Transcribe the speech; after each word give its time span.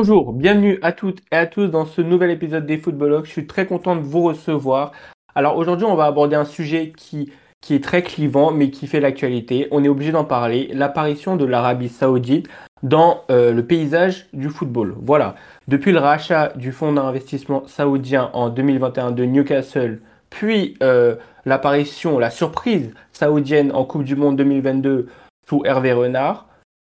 Bonjour, 0.00 0.32
bienvenue 0.32 0.78
à 0.82 0.92
toutes 0.92 1.22
et 1.32 1.34
à 1.34 1.46
tous 1.46 1.66
dans 1.66 1.84
ce 1.84 2.00
nouvel 2.00 2.30
épisode 2.30 2.64
des 2.64 2.78
Footballogs. 2.78 3.24
Je 3.24 3.32
suis 3.32 3.48
très 3.48 3.66
content 3.66 3.96
de 3.96 4.00
vous 4.00 4.22
recevoir. 4.22 4.92
Alors 5.34 5.56
aujourd'hui, 5.56 5.86
on 5.86 5.96
va 5.96 6.04
aborder 6.04 6.36
un 6.36 6.44
sujet 6.44 6.92
qui, 6.96 7.32
est 7.68 7.82
très 7.82 8.04
clivant 8.04 8.52
mais 8.52 8.70
qui 8.70 8.86
fait 8.86 9.00
l'actualité. 9.00 9.66
On 9.72 9.82
est 9.82 9.88
obligé 9.88 10.12
d'en 10.12 10.22
parler. 10.22 10.70
L'apparition 10.72 11.34
de 11.34 11.44
l'Arabie 11.44 11.88
Saoudite 11.88 12.46
dans 12.84 13.24
euh, 13.32 13.52
le 13.52 13.66
paysage 13.66 14.28
du 14.32 14.50
football. 14.50 14.94
Voilà. 15.00 15.34
Depuis 15.66 15.90
le 15.90 15.98
rachat 15.98 16.52
du 16.54 16.70
fonds 16.70 16.92
d'investissement 16.92 17.66
saoudien 17.66 18.30
en 18.34 18.50
2021 18.50 19.10
de 19.10 19.24
Newcastle, 19.24 20.00
puis 20.30 20.76
euh, 20.80 21.16
l'apparition, 21.44 22.20
la 22.20 22.30
surprise 22.30 22.94
saoudienne 23.10 23.72
en 23.72 23.84
Coupe 23.84 24.04
du 24.04 24.14
Monde 24.14 24.36
2022 24.36 25.08
sous 25.48 25.62
Hervé 25.64 25.92
Renard, 25.92 26.46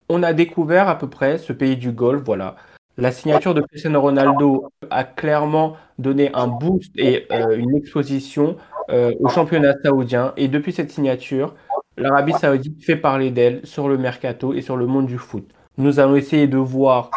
on 0.09 0.25
a 0.25 0.33
découvert 0.33 0.89
à 0.89 0.99
peu 0.99 1.09
près 1.09 1.39
ce 1.39 1.53
pays 1.53 1.77
du 1.77 1.93
Golfe. 1.93 2.23
Voilà. 2.25 2.57
La 3.01 3.13
signature 3.13 3.55
de 3.55 3.61
Cristiano 3.61 4.01
Ronaldo 4.01 4.73
a 4.91 5.05
clairement 5.05 5.77
donné 6.01 6.33
un 6.35 6.49
boost 6.49 6.91
et 6.97 7.27
euh, 7.31 7.57
une 7.57 7.77
exposition 7.77 8.57
euh, 8.91 9.15
au 9.21 9.29
championnat 9.29 9.75
saoudien. 9.85 10.33
Et 10.37 10.49
depuis 10.49 10.73
cette 10.73 10.91
signature, 10.91 11.55
l'Arabie 11.97 12.33
saoudite 12.33 12.85
fait 12.85 12.97
parler 12.97 13.31
d'elle 13.31 13.65
sur 13.65 13.89
le 13.89 13.99
mercato 13.99 14.53
et 14.53 14.63
sur 14.63 14.77
le 14.77 14.89
monde 14.89 15.07
du 15.07 15.17
foot. 15.17 15.49
Nous 15.77 16.01
allons 16.01 16.17
essayer 16.17 16.49
de 16.49 16.57
voir 16.57 17.13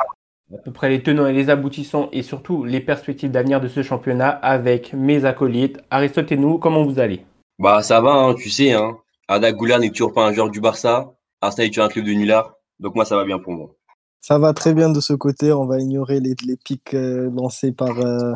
à 0.53 0.59
peu 0.59 0.70
près 0.70 0.89
les 0.89 1.02
tenants 1.02 1.25
et 1.25 1.33
les 1.33 1.50
aboutissants 1.50 2.09
et 2.11 2.22
surtout 2.22 2.64
les 2.64 2.80
perspectives 2.80 3.31
d'avenir 3.31 3.59
de 3.59 3.67
ce 3.67 3.81
championnat 3.81 4.30
avec 4.30 4.94
mes 4.94 5.25
acolytes. 5.25 5.80
Aristote 5.89 6.31
et 6.31 6.38
nous, 6.38 6.59
comment 6.59 6.83
vous 6.83 7.00
allez? 7.00 7.25
Bah 7.58 7.81
ça 7.81 8.02
va, 8.02 8.11
hein, 8.11 8.36
tu 8.36 8.52
sais. 8.52 8.73
Hein. 8.73 8.98
Arda 9.27 9.52
Goulard 9.52 9.80
n'est 9.80 9.89
toujours 9.89 10.14
pas 10.14 10.27
un 10.27 10.31
joueur 10.31 10.52
du 10.52 10.61
Barça. 10.61 11.11
Arsenal 11.42 11.72
est 11.72 11.80
un 11.80 11.88
club 11.88 12.05
de 12.05 12.11
nullard. 12.11 12.53
Donc 12.80 12.94
moi, 12.94 13.05
ça 13.05 13.16
va 13.16 13.25
bien 13.25 13.39
pour 13.39 13.53
moi. 13.53 13.72
Ça 14.22 14.38
va 14.38 14.53
très 14.53 14.73
bien 14.73 14.89
de 14.89 15.00
ce 15.00 15.14
côté. 15.14 15.52
On 15.52 15.66
va 15.66 15.80
ignorer 15.80 16.19
les, 16.19 16.36
les 16.45 16.55
pics 16.55 16.94
euh, 16.94 17.30
lancés 17.36 17.72
par 17.72 18.00
euh, 18.00 18.36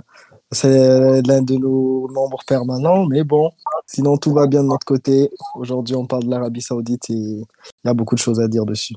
l'un 1.28 1.42
de 1.42 1.56
nos 1.56 2.08
membres 2.10 2.42
permanents. 2.48 3.06
Mais 3.06 3.24
bon, 3.24 3.52
sinon 3.86 4.18
tout 4.18 4.34
va 4.34 4.48
bien 4.48 4.64
de 4.64 4.70
notre 4.70 4.86
côté. 4.86 5.30
Aujourd'hui, 5.56 5.96
on 5.96 6.08
parle 6.08 6.24
de 6.24 6.32
l'Arabie 6.32 6.62
Saoudite 6.62 7.10
et 7.10 7.14
il 7.14 7.46
y 7.86 7.90
a 7.90 7.94
beaucoup 7.94 8.16
de 8.16 8.20
choses 8.20 8.40
à 8.40 8.48
dire 8.48 8.66
dessus. 8.66 8.96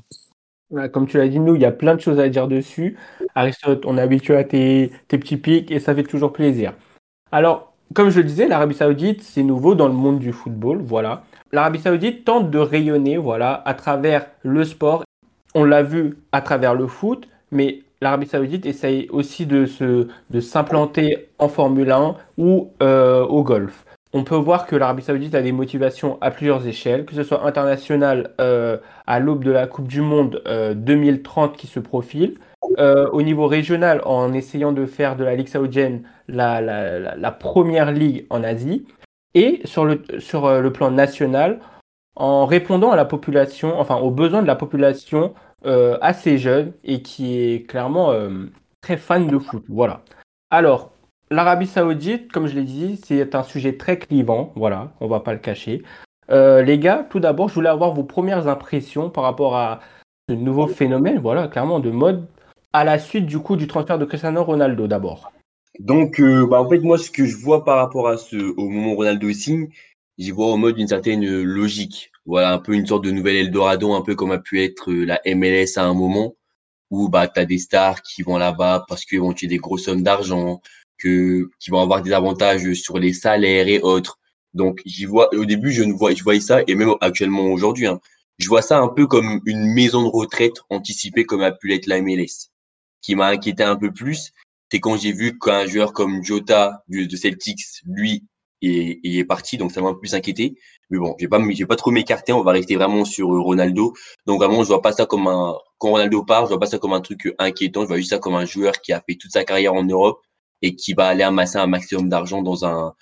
Comme 0.93 1.07
tu 1.07 1.17
l'as 1.17 1.27
dit, 1.27 1.39
nous, 1.39 1.55
il 1.55 1.61
y 1.61 1.65
a 1.65 1.71
plein 1.71 1.95
de 1.95 2.01
choses 2.01 2.19
à 2.19 2.29
dire 2.29 2.47
dessus. 2.47 2.97
Aristote, 3.33 3.85
on 3.85 3.97
est 3.97 4.01
habitué 4.01 4.35
à 4.35 4.43
tes, 4.43 4.91
tes 5.07 5.17
petits 5.17 5.37
pics 5.37 5.71
et 5.71 5.79
ça 5.79 5.95
fait 5.95 6.03
toujours 6.03 6.31
plaisir. 6.31 6.73
Alors, 7.31 7.73
comme 7.93 8.09
je 8.09 8.19
le 8.19 8.25
disais, 8.25 8.47
l'Arabie 8.47 8.75
Saoudite, 8.75 9.23
c'est 9.23 9.43
nouveau 9.43 9.73
dans 9.73 9.87
le 9.87 9.93
monde 9.93 10.19
du 10.19 10.31
football. 10.31 10.81
Voilà. 10.83 11.23
L'Arabie 11.51 11.79
Saoudite 11.79 12.23
tente 12.23 12.51
de 12.51 12.59
rayonner 12.59 13.17
voilà, 13.17 13.63
à 13.65 13.73
travers 13.73 14.27
le 14.43 14.63
sport. 14.63 15.03
On 15.55 15.63
l'a 15.63 15.83
vu 15.83 16.17
à 16.31 16.41
travers 16.41 16.75
le 16.75 16.87
foot, 16.87 17.27
mais 17.51 17.81
l'Arabie 18.01 18.27
Saoudite 18.27 18.65
essaye 18.65 19.07
aussi 19.09 19.45
de, 19.45 19.65
s'implanter 20.39 21.29
en 21.39 21.49
Formule 21.49 21.91
1 21.91 22.15
ou 22.37 22.71
euh, 22.81 23.25
au 23.25 23.43
golf. 23.43 23.85
On 24.13 24.23
peut 24.23 24.35
voir 24.35 24.65
que 24.65 24.75
l'Arabie 24.75 25.03
Saoudite 25.03 25.35
a 25.35 25.41
des 25.41 25.51
motivations 25.51 26.17
à 26.21 26.31
plusieurs 26.31 26.65
échelles, 26.65 27.05
que 27.05 27.13
ce 27.13 27.23
soit 27.23 27.45
international 27.45 28.31
euh, 28.41 28.77
à 29.05 29.19
l'aube 29.19 29.43
de 29.43 29.51
la 29.51 29.67
Coupe 29.67 29.87
du 29.87 30.01
Monde 30.01 30.41
euh, 30.47 30.73
2030 30.73 31.55
qui 31.55 31.67
se 31.67 31.79
profile, 31.79 32.35
euh, 32.77 33.09
au 33.11 33.21
niveau 33.21 33.47
régional 33.47 34.01
en 34.05 34.33
essayant 34.33 34.71
de 34.71 34.85
faire 34.85 35.15
de 35.15 35.23
la 35.23 35.35
Ligue 35.35 35.47
saoudienne 35.47 36.03
la, 36.27 37.31
première 37.39 37.91
ligue 37.91 38.25
en 38.29 38.43
Asie, 38.43 38.85
et 39.33 39.61
sur 39.65 39.85
le, 39.85 40.01
sur 40.19 40.45
euh, 40.45 40.61
le 40.61 40.71
plan 40.71 40.91
national 40.91 41.59
en 42.19 42.45
répondant 42.45 42.91
à 42.91 42.95
la 42.95 43.05
population, 43.05 43.79
enfin 43.79 43.95
aux 43.95 44.11
besoins 44.11 44.41
de 44.41 44.47
la 44.47 44.55
population 44.55 45.33
euh, 45.65 45.97
assez 46.01 46.37
jeune 46.37 46.73
et 46.83 47.01
qui 47.01 47.39
est 47.39 47.67
clairement 47.67 48.11
euh, 48.11 48.45
très 48.81 48.97
fan 48.97 49.27
de 49.27 49.39
foot. 49.39 49.63
Voilà. 49.69 50.01
Alors, 50.51 50.91
l'Arabie 51.31 51.65
Saoudite, 51.65 52.31
comme 52.31 52.47
je 52.47 52.55
l'ai 52.55 52.63
dit, 52.63 52.99
c'est 53.03 53.35
un 53.35 53.43
sujet 53.43 53.77
très 53.77 53.97
clivant. 53.97 54.51
Voilà, 54.55 54.91
on 54.99 55.07
va 55.07 55.21
pas 55.21 55.33
le 55.33 55.39
cacher. 55.39 55.81
Euh, 56.29 56.61
les 56.61 56.77
gars, 56.77 57.07
tout 57.09 57.21
d'abord, 57.21 57.47
je 57.47 57.55
voulais 57.55 57.69
avoir 57.69 57.93
vos 57.93 58.03
premières 58.03 58.47
impressions 58.47 59.09
par 59.09 59.23
rapport 59.23 59.55
à 59.55 59.79
ce 60.29 60.33
nouveau 60.33 60.67
phénomène, 60.67 61.19
voilà, 61.19 61.47
clairement 61.47 61.79
de 61.79 61.89
mode, 61.89 62.27
à 62.73 62.83
la 62.83 62.99
suite 62.99 63.25
du 63.25 63.39
coup 63.39 63.55
du 63.55 63.65
transfert 63.65 63.97
de 63.97 64.05
Cristiano 64.05 64.43
Ronaldo 64.43 64.87
d'abord. 64.87 65.31
Donc, 65.79 66.21
bah, 66.21 66.61
en 66.61 66.69
fait, 66.69 66.79
moi, 66.79 66.97
ce 66.97 67.09
que 67.09 67.25
je 67.25 67.37
vois 67.37 67.63
par 67.63 67.77
rapport 67.77 68.09
à 68.09 68.17
ce, 68.17 68.35
au 68.57 68.69
moment 68.69 68.91
où 68.91 68.95
Ronaldo 68.95 69.31
signe, 69.31 69.69
j'y 70.19 70.31
vois 70.31 70.51
en 70.51 70.57
mode 70.57 70.77
une 70.77 70.87
certaine 70.87 71.25
logique. 71.41 72.11
Voilà, 72.25 72.53
un 72.53 72.59
peu 72.59 72.73
une 72.73 72.85
sorte 72.85 73.05
de 73.05 73.11
nouvel 73.11 73.37
Eldorado, 73.37 73.93
un 73.93 74.01
peu 74.01 74.15
comme 74.15 74.31
a 74.31 74.37
pu 74.37 74.61
être 74.61 74.91
euh, 74.91 75.05
la 75.05 75.19
MLS 75.25 75.77
à 75.77 75.85
un 75.85 75.93
moment, 75.95 76.35
où 76.91 77.09
bah, 77.09 77.27
tu 77.27 77.39
as 77.39 77.45
des 77.45 77.57
stars 77.57 78.01
qui 78.03 78.21
vont 78.21 78.37
là-bas 78.37 78.85
parce 78.87 79.05
qu'ils 79.05 79.21
vont 79.21 79.33
tuer 79.33 79.47
des 79.47 79.57
grosses 79.57 79.85
sommes 79.85 80.03
d'argent, 80.03 80.61
que, 80.99 81.49
qui 81.59 81.71
vont 81.71 81.81
avoir 81.81 82.01
des 82.03 82.11
avantages 82.13 82.73
sur 82.73 82.99
les 82.99 83.13
salaires 83.13 83.67
et 83.67 83.79
autres. 83.79 84.19
Donc, 84.53 84.81
j'y 84.85 85.05
vois, 85.05 85.33
au 85.33 85.45
début, 85.45 85.71
je 85.71 85.83
ne 85.83 85.93
vois, 85.93 86.13
je 86.13 86.23
voyais 86.23 86.41
ça, 86.41 86.61
et 86.67 86.75
même 86.75 86.93
actuellement 87.01 87.45
aujourd'hui, 87.45 87.87
hein, 87.87 87.99
je 88.37 88.47
vois 88.49 88.61
ça 88.61 88.79
un 88.79 88.89
peu 88.89 89.07
comme 89.07 89.41
une 89.45 89.73
maison 89.73 90.03
de 90.03 90.09
retraite 90.09 90.55
anticipée 90.69 91.25
comme 91.25 91.41
a 91.41 91.51
pu 91.51 91.67
l'être 91.67 91.87
la 91.87 92.01
MLS. 92.01 92.49
Qui 93.01 93.15
m'a 93.15 93.27
inquiété 93.27 93.63
un 93.63 93.75
peu 93.75 93.91
plus, 93.91 94.33
c'est 94.71 94.79
quand 94.79 94.97
j'ai 94.97 95.13
vu 95.13 95.39
qu'un 95.39 95.65
joueur 95.65 95.93
comme 95.93 96.23
Jota 96.23 96.83
de 96.89 97.15
Celtics, 97.15 97.65
lui, 97.85 98.25
est, 98.61 98.99
est 99.03 99.25
parti, 99.25 99.57
donc 99.57 99.71
ça 99.71 99.81
m'a 99.81 99.89
un 99.89 99.93
plus 99.93 100.13
inquiété. 100.15 100.57
Mais 100.89 100.97
bon, 100.97 101.15
je 101.19 101.25
vais 101.25 101.29
pas, 101.29 101.39
je 101.39 101.57
vais 101.57 101.65
pas 101.65 101.75
trop 101.75 101.91
m'écarter, 101.91 102.33
on 102.33 102.43
va 102.43 102.51
rester 102.51 102.75
vraiment 102.75 103.05
sur 103.05 103.27
Ronaldo. 103.29 103.93
Donc 104.25 104.39
vraiment, 104.39 104.63
je 104.63 104.67
vois 104.67 104.81
pas 104.81 104.91
ça 104.91 105.05
comme 105.05 105.27
un, 105.27 105.55
quand 105.77 105.89
Ronaldo 105.89 106.23
part, 106.23 106.45
je 106.45 106.49
vois 106.49 106.59
pas 106.59 106.65
ça 106.65 106.77
comme 106.79 106.93
un 106.93 107.01
truc 107.01 107.33
inquiétant, 107.39 107.83
je 107.83 107.87
vois 107.87 107.97
juste 107.97 108.09
ça 108.09 108.19
comme 108.19 108.35
un 108.35 108.45
joueur 108.45 108.73
qui 108.81 108.93
a 108.93 109.01
fait 109.01 109.15
toute 109.15 109.31
sa 109.31 109.43
carrière 109.43 109.73
en 109.73 109.83
Europe 109.83 110.19
et 110.61 110.75
qui 110.75 110.93
va 110.93 111.07
aller 111.07 111.23
amasser 111.23 111.57
un 111.57 111.67
maximum 111.67 112.09
d'argent 112.09 112.41
dans 112.41 112.65
un, 112.65 112.93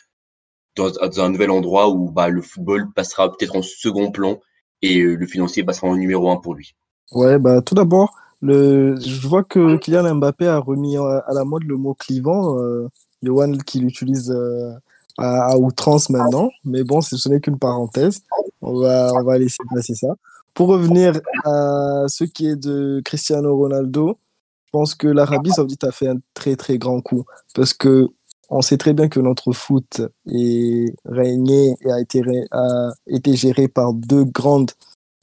dans, 0.76 0.90
dans, 0.90 1.22
un 1.22 1.30
nouvel 1.30 1.50
endroit 1.50 1.90
où 1.90 2.12
bah, 2.12 2.30
le 2.30 2.42
football 2.42 2.92
passera 2.94 3.32
peut-être 3.32 3.56
en 3.56 3.62
second 3.62 4.12
plan 4.12 4.40
et 4.82 5.00
euh, 5.00 5.16
le 5.16 5.26
financier 5.26 5.64
passera 5.64 5.88
en 5.88 5.96
numéro 5.96 6.30
un 6.30 6.38
pour 6.38 6.54
lui. 6.54 6.76
Ouais, 7.14 7.40
bah 7.40 7.62
tout 7.62 7.74
d'abord, 7.74 8.14
le, 8.42 9.00
je 9.00 9.28
vois 9.28 9.44
que 9.44 9.78
Kylian 9.78 10.16
Mbappé 10.16 10.48
a 10.48 10.60
remis 10.60 10.98
à 10.98 11.34
la 11.34 11.46
mode 11.46 11.64
le 11.64 11.78
mot 11.78 11.94
clivant. 11.94 12.60
Euh, 12.60 12.90
Johan 13.24 13.54
qui 13.66 13.80
l'utilise 13.80 14.30
euh, 14.32 14.72
à, 15.18 15.58
outrance 15.58 16.10
maintenant, 16.10 16.50
mais 16.64 16.84
bon, 16.84 17.02
ce 17.02 17.30
n'est 17.30 17.40
qu'une 17.40 17.60
parenthèse. 17.60 18.22
On 18.62 18.80
va, 18.80 19.12
on 19.14 19.24
va 19.24 19.38
laisser 19.38 19.64
passer 19.74 19.96
ça. 19.96 20.16
Pour 20.54 20.70
revenir 20.70 21.20
à 21.46 22.06
ce 22.08 22.24
qui 22.24 22.48
est 22.48 22.56
de 22.56 23.02
Cristiano 23.06 23.56
Ronaldo, 23.56 24.18
je 24.66 24.72
pense 24.72 24.96
que 24.96 25.08
l'Arabie 25.08 25.52
Saoudite 25.52 25.84
a 25.84 25.92
fait 25.92 26.08
un 26.08 26.18
très 26.34 26.56
très 26.56 26.78
grand 26.78 27.00
coup 27.00 27.26
parce 27.54 27.74
que 27.74 28.08
on 28.50 28.62
sait 28.62 28.78
très 28.78 28.94
bien 28.94 29.08
que 29.08 29.20
notre 29.20 29.52
foot 29.52 30.02
est 30.30 30.96
régné 31.06 31.76
et 31.82 31.92
a 31.92 32.00
été, 32.00 33.36
géré 33.36 33.68
par 33.68 33.94
deux 33.94 34.24
grandes 34.24 34.72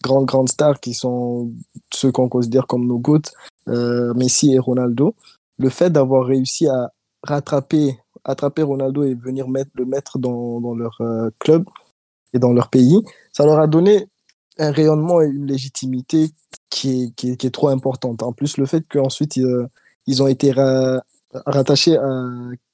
grandes, 0.03 0.26
grandes 0.26 0.50
stars 0.50 0.81
qui 0.81 0.93
sont 0.94 1.50
ceux 1.93 2.12
qu'on 2.12 2.28
considère 2.28 2.66
comme 2.66 2.87
nos 2.87 2.99
GOAT, 2.99 3.22
euh, 3.69 4.12
Messi 4.15 4.53
et 4.53 4.59
Ronaldo, 4.59 5.15
le 5.59 5.71
fait 5.71 5.91
d'avoir 5.91 6.26
réussi 6.26 6.69
à 6.69 6.91
rattraper, 7.22 7.99
attraper 8.24 8.62
Ronaldo 8.62 9.04
et 9.04 9.14
venir 9.14 9.46
le 9.48 9.84
mettre 9.84 10.18
dans, 10.18 10.74
leur 10.74 10.96
euh, 11.00 11.30
club 11.38 11.64
et 12.32 12.38
dans 12.38 12.52
leur 12.52 12.68
pays, 12.68 13.02
ça 13.32 13.44
leur 13.44 13.58
a 13.58 13.66
donné 13.66 14.08
un 14.58 14.70
rayonnement 14.70 15.20
et 15.20 15.26
une 15.26 15.46
légitimité 15.46 16.30
qui 16.70 17.12
est, 17.22 17.50
trop 17.50 17.69
importante. 17.69 18.22
En 18.22 18.32
plus, 18.32 18.56
le 18.56 18.66
fait 18.66 18.84
qu'ensuite, 18.88 19.37
ils, 19.37 19.44
euh, 19.44 19.66
ils 20.06 20.22
ont 20.22 20.26
été 20.26 20.52
ra 20.52 21.02
rattachés 21.46 21.96
à 21.96 22.25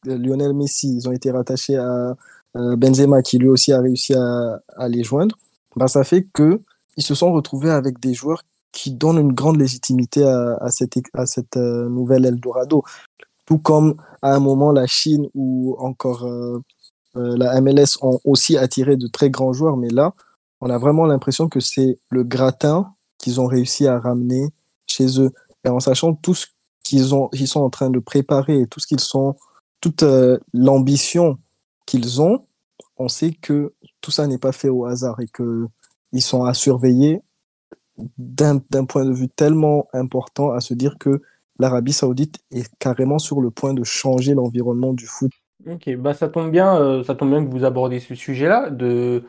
Lionel 0.04 0.52
Messi, 0.52 0.94
ils 0.96 1.08
ont 1.08 1.12
été 1.12 1.30
rattachés 1.30 1.76
à, 1.76 2.14
à 2.54 2.76
Benzema, 2.76 3.22
qui 3.22 3.38
lui 3.38 3.48
aussi 3.48 3.72
a 3.72 3.80
réussi 3.80 4.14
à, 4.14 4.88
les 4.88 5.02
joindre, 5.02 5.36
bah, 5.76 5.88
ça 5.88 6.04
fait 6.04 6.26
que 6.32 6.60
ils 6.96 7.02
se 7.02 7.14
sont 7.14 7.32
retrouvés 7.32 7.70
avec 7.70 8.00
des 8.00 8.14
joueurs 8.14 8.42
qui 8.72 8.92
donnent 8.92 9.19
une 9.19 9.32
grande 9.32 9.58
légitimité 9.58 10.25
à, 10.25 10.69
cette, 10.70 10.94
à 11.14 11.26
cette 11.26 11.56
euh, 11.56 11.88
nouvelle 11.88 12.25
Eldorado. 12.26 12.84
Tout 13.50 13.58
comme 13.58 13.97
à 14.23 14.32
un 14.35 14.38
moment 14.38 14.70
la 14.70 14.87
Chine 14.87 15.26
ou 15.35 15.76
encore 15.81 16.25
euh, 16.25 16.61
euh, 17.17 17.37
la 17.37 17.61
MLS 17.61 17.99
ont 18.00 18.20
aussi 18.23 18.56
attiré 18.56 18.97
de 18.97 19.08
très 19.08 19.29
grands 19.29 19.52
joueurs, 19.52 19.76
mais 19.76 19.88
là, 19.88 20.14
on 20.61 20.70
a 20.70 20.79
vraiment 20.79 21.05
l'impression 21.05 21.49
que 21.49 21.58
c'est 21.58 21.99
le 22.11 22.23
gratin 22.23 22.94
qu'ils 23.19 23.41
ont 23.41 23.47
réussi 23.47 23.88
à 23.88 23.99
ramener 23.99 24.50
chez 24.87 25.20
eux. 25.20 25.32
Et 25.64 25.69
en 25.69 25.81
sachant 25.81 26.14
tout 26.14 26.35
ce 26.35 26.47
qu'ils 26.85 27.12
ont, 27.12 27.29
ils 27.32 27.49
sont 27.49 27.61
en 27.61 27.70
train 27.70 27.91
de 27.91 27.99
préparer, 27.99 28.69
tout 28.69 28.79
ce 28.79 28.87
qu'ils 28.87 29.00
sont, 29.00 29.35
toute 29.81 30.05
euh, 30.05 30.38
l'ambition 30.52 31.37
qu'ils 31.87 32.23
ont, 32.23 32.47
on 32.99 33.08
sait 33.08 33.32
que 33.32 33.75
tout 34.00 34.12
ça 34.12 34.29
n'est 34.29 34.38
pas 34.38 34.52
fait 34.52 34.69
au 34.69 34.85
hasard 34.85 35.19
et 35.20 35.26
que 35.26 35.67
ils 36.12 36.23
sont 36.23 36.44
à 36.44 36.55
surveiller 36.55 37.20
d'un 38.17 38.61
point 38.87 39.05
de 39.05 39.12
vue 39.12 39.29
tellement 39.29 39.88
important 39.93 40.52
à 40.52 40.61
se 40.61 40.73
dire 40.73 40.99
que 40.99 41.20
l'Arabie 41.60 41.92
Saoudite 41.92 42.38
est 42.50 42.68
carrément 42.78 43.18
sur 43.18 43.40
le 43.40 43.50
point 43.50 43.74
de 43.74 43.84
changer 43.84 44.34
l'environnement 44.34 44.92
du 44.92 45.06
foot. 45.06 45.30
Ok, 45.70 45.94
bah 45.96 46.14
ça 46.14 46.28
tombe 46.28 46.50
bien, 46.50 46.74
euh, 46.76 47.04
ça 47.04 47.14
tombe 47.14 47.30
bien 47.30 47.44
que 47.44 47.50
vous 47.50 47.64
abordez 47.64 48.00
ce 48.00 48.14
sujet-là, 48.14 48.70
de 48.70 49.24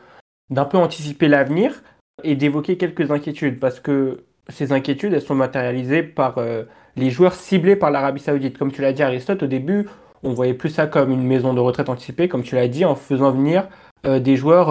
d'un 0.50 0.64
peu 0.64 0.78
anticiper 0.78 1.28
l'avenir 1.28 1.82
et 2.24 2.34
d'évoquer 2.36 2.76
quelques 2.76 3.10
inquiétudes, 3.10 3.60
parce 3.60 3.80
que 3.80 4.24
ces 4.48 4.72
inquiétudes, 4.72 5.12
elles 5.12 5.22
sont 5.22 5.34
matérialisées 5.34 6.02
par 6.02 6.38
euh, 6.38 6.64
les 6.96 7.10
joueurs 7.10 7.34
ciblés 7.34 7.76
par 7.76 7.90
l'Arabie 7.90 8.20
Saoudite. 8.20 8.58
Comme 8.58 8.72
tu 8.72 8.82
l'as 8.82 8.92
dit, 8.92 9.02
Aristote, 9.02 9.42
au 9.42 9.46
début, 9.46 9.88
on 10.22 10.32
voyait 10.32 10.54
plus 10.54 10.70
ça 10.70 10.86
comme 10.86 11.10
une 11.10 11.26
maison 11.26 11.54
de 11.54 11.60
retraite 11.60 11.88
anticipée, 11.88 12.28
comme 12.28 12.42
tu 12.42 12.54
l'as 12.54 12.68
dit, 12.68 12.84
en 12.84 12.94
faisant 12.94 13.30
venir 13.30 13.68
euh, 14.06 14.18
des 14.20 14.36
joueurs 14.36 14.68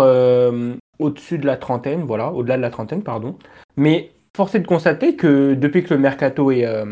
au-dessus 0.99 1.37
de 1.37 1.45
la 1.45 1.57
trentaine, 1.57 2.03
voilà, 2.03 2.31
au-delà 2.31 2.57
de 2.57 2.61
la 2.61 2.69
trentaine, 2.69 3.03
pardon. 3.03 3.37
Mais 3.75 4.11
force 4.35 4.55
est 4.55 4.59
de 4.59 4.67
constater 4.67 5.15
que 5.15 5.53
depuis 5.53 5.83
que 5.83 5.93
le 5.93 5.99
mercato 5.99 6.51
est, 6.51 6.65
euh, 6.65 6.85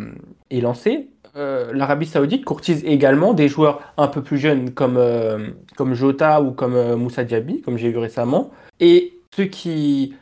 lancé, 0.52 1.10
l'Arabie 1.36 2.06
Saoudite 2.06 2.44
courtise 2.44 2.84
également 2.84 3.34
des 3.34 3.48
joueurs 3.48 3.94
un 3.96 4.08
peu 4.08 4.22
plus 4.22 4.38
jeunes 4.38 4.72
comme, 4.72 5.00
comme 5.78 5.94
Jota 5.94 6.42
ou 6.42 6.52
comme 6.52 6.96
Moussa 6.96 7.24
Diaby, 7.24 7.62
comme 7.62 7.78
j'ai 7.78 7.92
vu 7.92 7.98
récemment. 7.98 8.52
Et 8.82 9.14
ce 9.34 9.44
qui, 9.44 10.16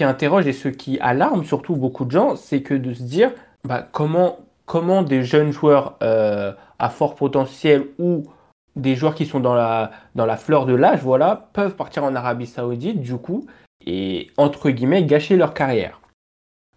interroge 0.00 0.46
et 0.46 0.52
ce 0.52 0.68
qui 0.68 1.00
alarme 1.00 1.42
surtout 1.42 1.74
beaucoup 1.74 2.04
de 2.04 2.12
gens, 2.12 2.36
c'est 2.36 2.62
que 2.62 2.74
de 2.74 2.94
se 2.94 3.02
dire 3.02 3.32
bah, 3.64 3.84
comment, 3.90 4.38
des 5.02 5.24
jeunes 5.24 5.50
joueurs 5.50 5.96
à 6.00 6.88
fort 6.88 7.16
potentiel 7.16 7.86
ou 7.98 8.22
des 8.76 8.94
joueurs 8.94 9.14
qui 9.14 9.26
sont 9.26 9.40
dans 9.40 9.54
la, 9.54 9.90
dans 10.14 10.26
la 10.26 10.36
fleur 10.36 10.66
de 10.66 10.74
l'âge, 10.74 11.00
voilà, 11.02 11.48
peuvent 11.52 11.76
partir 11.76 12.04
en 12.04 12.14
Arabie 12.14 12.46
Saoudite, 12.46 13.00
du 13.00 13.16
coup, 13.16 13.46
et 13.86 14.30
entre 14.36 14.70
guillemets, 14.70 15.04
gâcher 15.04 15.36
leur 15.36 15.54
carrière. 15.54 16.00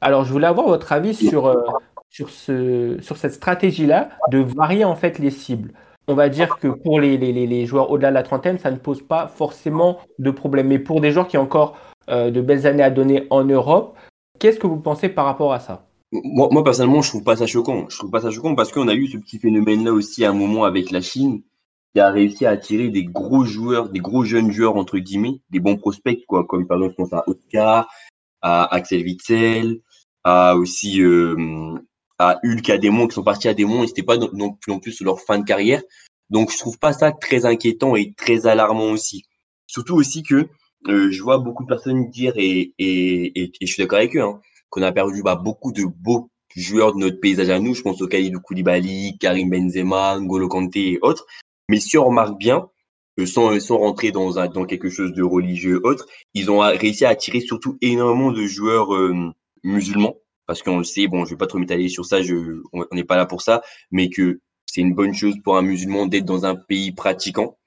Alors, 0.04 0.26
je 0.26 0.34
voulais 0.34 0.48
avoir 0.48 0.68
votre 0.68 0.92
avis 0.92 1.14
sur, 1.14 1.48
euh, 1.48 1.64
sur, 2.10 2.30
ce, 2.30 2.98
sur 3.00 3.16
cette 3.16 3.32
stratégie-là 3.32 4.10
de 4.32 4.40
varier 4.40 4.84
en 4.84 4.96
fait 4.96 5.18
les 5.18 5.32
cibles. 5.32 5.72
On 6.10 6.14
va 6.14 6.28
dire 6.28 6.58
que 6.60 6.68
pour 6.68 7.00
les, 7.00 7.66
joueurs 7.66 7.90
au-delà 7.90 8.10
de 8.10 8.16
la 8.16 8.24
trentaine, 8.24 8.58
ça 8.58 8.70
ne 8.70 8.76
pose 8.76 9.02
pas 9.02 9.28
forcément 9.28 10.00
de 10.20 10.30
problème. 10.30 10.68
Mais 10.68 10.80
pour 10.80 11.00
des 11.00 11.12
joueurs 11.12 11.30
qui 11.30 11.38
ont 11.38 11.44
encore 11.44 11.78
euh, 12.10 12.32
de 12.32 12.42
belles 12.42 12.68
années 12.68 12.84
à 12.84 12.90
donner 12.90 13.28
en 13.30 13.46
Europe, 13.46 13.98
qu'est-ce 14.40 14.60
que 14.60 14.68
vous 14.68 14.82
pensez 14.82 15.08
par 15.08 15.24
rapport 15.24 15.54
à 15.54 15.62
ça? 15.62 15.86
Moi, 16.12 16.64
personnellement, 16.66 17.02
je 17.02 17.10
trouve 17.10 17.24
pas 17.24 17.38
ça 17.38 17.48
choquant. 17.48 17.86
Je 17.88 17.98
trouve 17.98 18.12
pas 18.12 18.20
ça 18.20 18.30
choquant 18.30 18.56
parce 18.56 18.74
qu'on 18.74 18.90
a 18.90 18.94
eu 18.94 19.08
ce 19.08 19.18
petit 19.18 19.40
phénomène-là 19.40 19.94
aussi 19.94 20.26
à 20.26 20.32
un 20.32 20.34
moment 20.34 20.66
avec 20.66 20.92
la 20.92 21.00
Chine, 21.00 21.44
qui 21.94 22.02
a 22.02 22.10
réussi 22.10 22.46
à 22.46 22.50
attirer 22.50 22.90
des 22.90 23.06
gros 23.06 23.46
joueurs, 23.46 23.88
des 23.88 24.00
gros 24.00 24.26
jeunes 24.26 24.52
joueurs 24.52 24.76
entre 24.76 24.98
guillemets, 24.98 25.40
des 25.50 25.62
bons 25.62 25.78
prospects 25.78 26.20
comme 26.28 26.68
par 26.68 26.78
exemple 26.78 26.96
je 27.00 27.16
pense 27.16 27.24
Oscar, 27.26 27.88
à 28.44 28.76
Axel 28.76 29.02
Witzel, 29.02 29.80
à 30.24 30.56
aussi 30.56 31.02
euh, 31.02 31.76
à 32.20 32.40
Hulk, 32.44 32.70
à 32.70 32.78
Démon 32.78 33.08
qui 33.08 33.16
sont 33.16 33.24
partis 33.24 33.48
à 33.48 33.54
Démon 33.54 33.84
et 33.84 33.88
c'était 33.88 34.04
pas 34.04 34.18
non 34.18 34.54
plus 34.54 34.72
en 34.72 34.80
plus 34.80 35.02
leur 35.02 35.20
fin 35.20 35.40
de 35.40 35.46
carrière. 35.46 35.82
Donc 36.30 36.52
je 36.52 36.58
trouve 36.58 36.78
pas 36.78 36.94
ça 36.94 37.12
très 37.12 37.46
inquiétant 37.46 37.96
et 37.96 38.14
très 38.14 38.46
alarmant 38.46 38.92
aussi. 38.92 39.26
Surtout 39.66 39.96
aussi 39.96 40.24
que 40.24 40.48
euh, 40.88 41.10
je 41.10 41.24
vois 41.24 41.38
beaucoup 41.38 41.64
de 41.64 41.70
personnes 41.70 42.10
dire 42.10 42.34
et, 42.36 42.74
et, 42.78 43.44
et, 43.44 43.52
je 43.62 43.66
suis 43.66 43.82
d'accord 43.82 44.00
avec 44.00 44.16
eux. 44.16 44.22
Hein, 44.22 44.40
qu'on 44.70 44.82
a 44.82 44.92
perdu 44.92 45.22
bah, 45.22 45.36
beaucoup 45.36 45.72
de 45.72 45.86
beaux 45.86 46.32
joueurs 46.56 46.94
de 46.94 47.00
notre 47.00 47.20
paysage 47.20 47.50
à 47.50 47.60
nous. 47.60 47.76
Je 47.76 47.84
pense 47.84 48.02
au 48.02 48.08
Khalidou 48.08 48.42
Koulibaly, 48.42 49.18
Karim 49.20 49.50
Benzema, 49.50 50.20
N'Golo 50.20 50.48
Kanté 50.48 50.94
et 50.94 51.00
autres. 51.02 51.28
Mais 51.70 51.80
si 51.80 51.98
on 51.98 52.06
remarque 52.06 52.38
bien, 52.38 52.68
sans, 53.26 53.60
sans 53.60 53.78
rentrer 53.78 54.12
dans, 54.12 54.40
un, 54.40 54.48
dans 54.48 54.66
quelque 54.66 54.90
chose 54.90 55.14
de 55.14 55.24
religieux 55.24 55.80
autre, 55.84 56.06
ils 56.34 56.50
ont 56.52 56.60
réussi 56.60 57.06
à 57.06 57.10
attirer 57.10 57.42
surtout 57.42 57.78
énormément 57.82 58.32
de 58.32 58.46
joueurs 58.46 58.94
euh, 58.94 59.32
musulmans. 59.64 60.16
Parce 60.46 60.62
qu'on 60.62 60.80
le 60.80 60.84
sait, 60.84 61.08
bon, 61.08 61.24
je 61.26 61.32
vais 61.32 61.38
pas 61.38 61.48
trop 61.48 61.58
m'étaler 61.58 61.88
sur 61.88 62.06
ça, 62.06 62.22
je, 62.22 62.62
on 62.74 62.86
n'est 62.92 63.06
pas 63.06 63.16
là 63.16 63.26
pour 63.26 63.42
ça, 63.42 63.62
mais 63.92 64.10
que 64.10 64.42
c'est 64.66 64.82
une 64.82 64.94
bonne 64.94 65.14
chose 65.14 65.36
pour 65.44 65.58
un 65.58 65.62
musulman 65.62 66.06
d'être 66.08 66.26
dans 66.26 66.46
un 66.46 66.56
pays 66.56 66.92
pratiquant. 66.92 67.58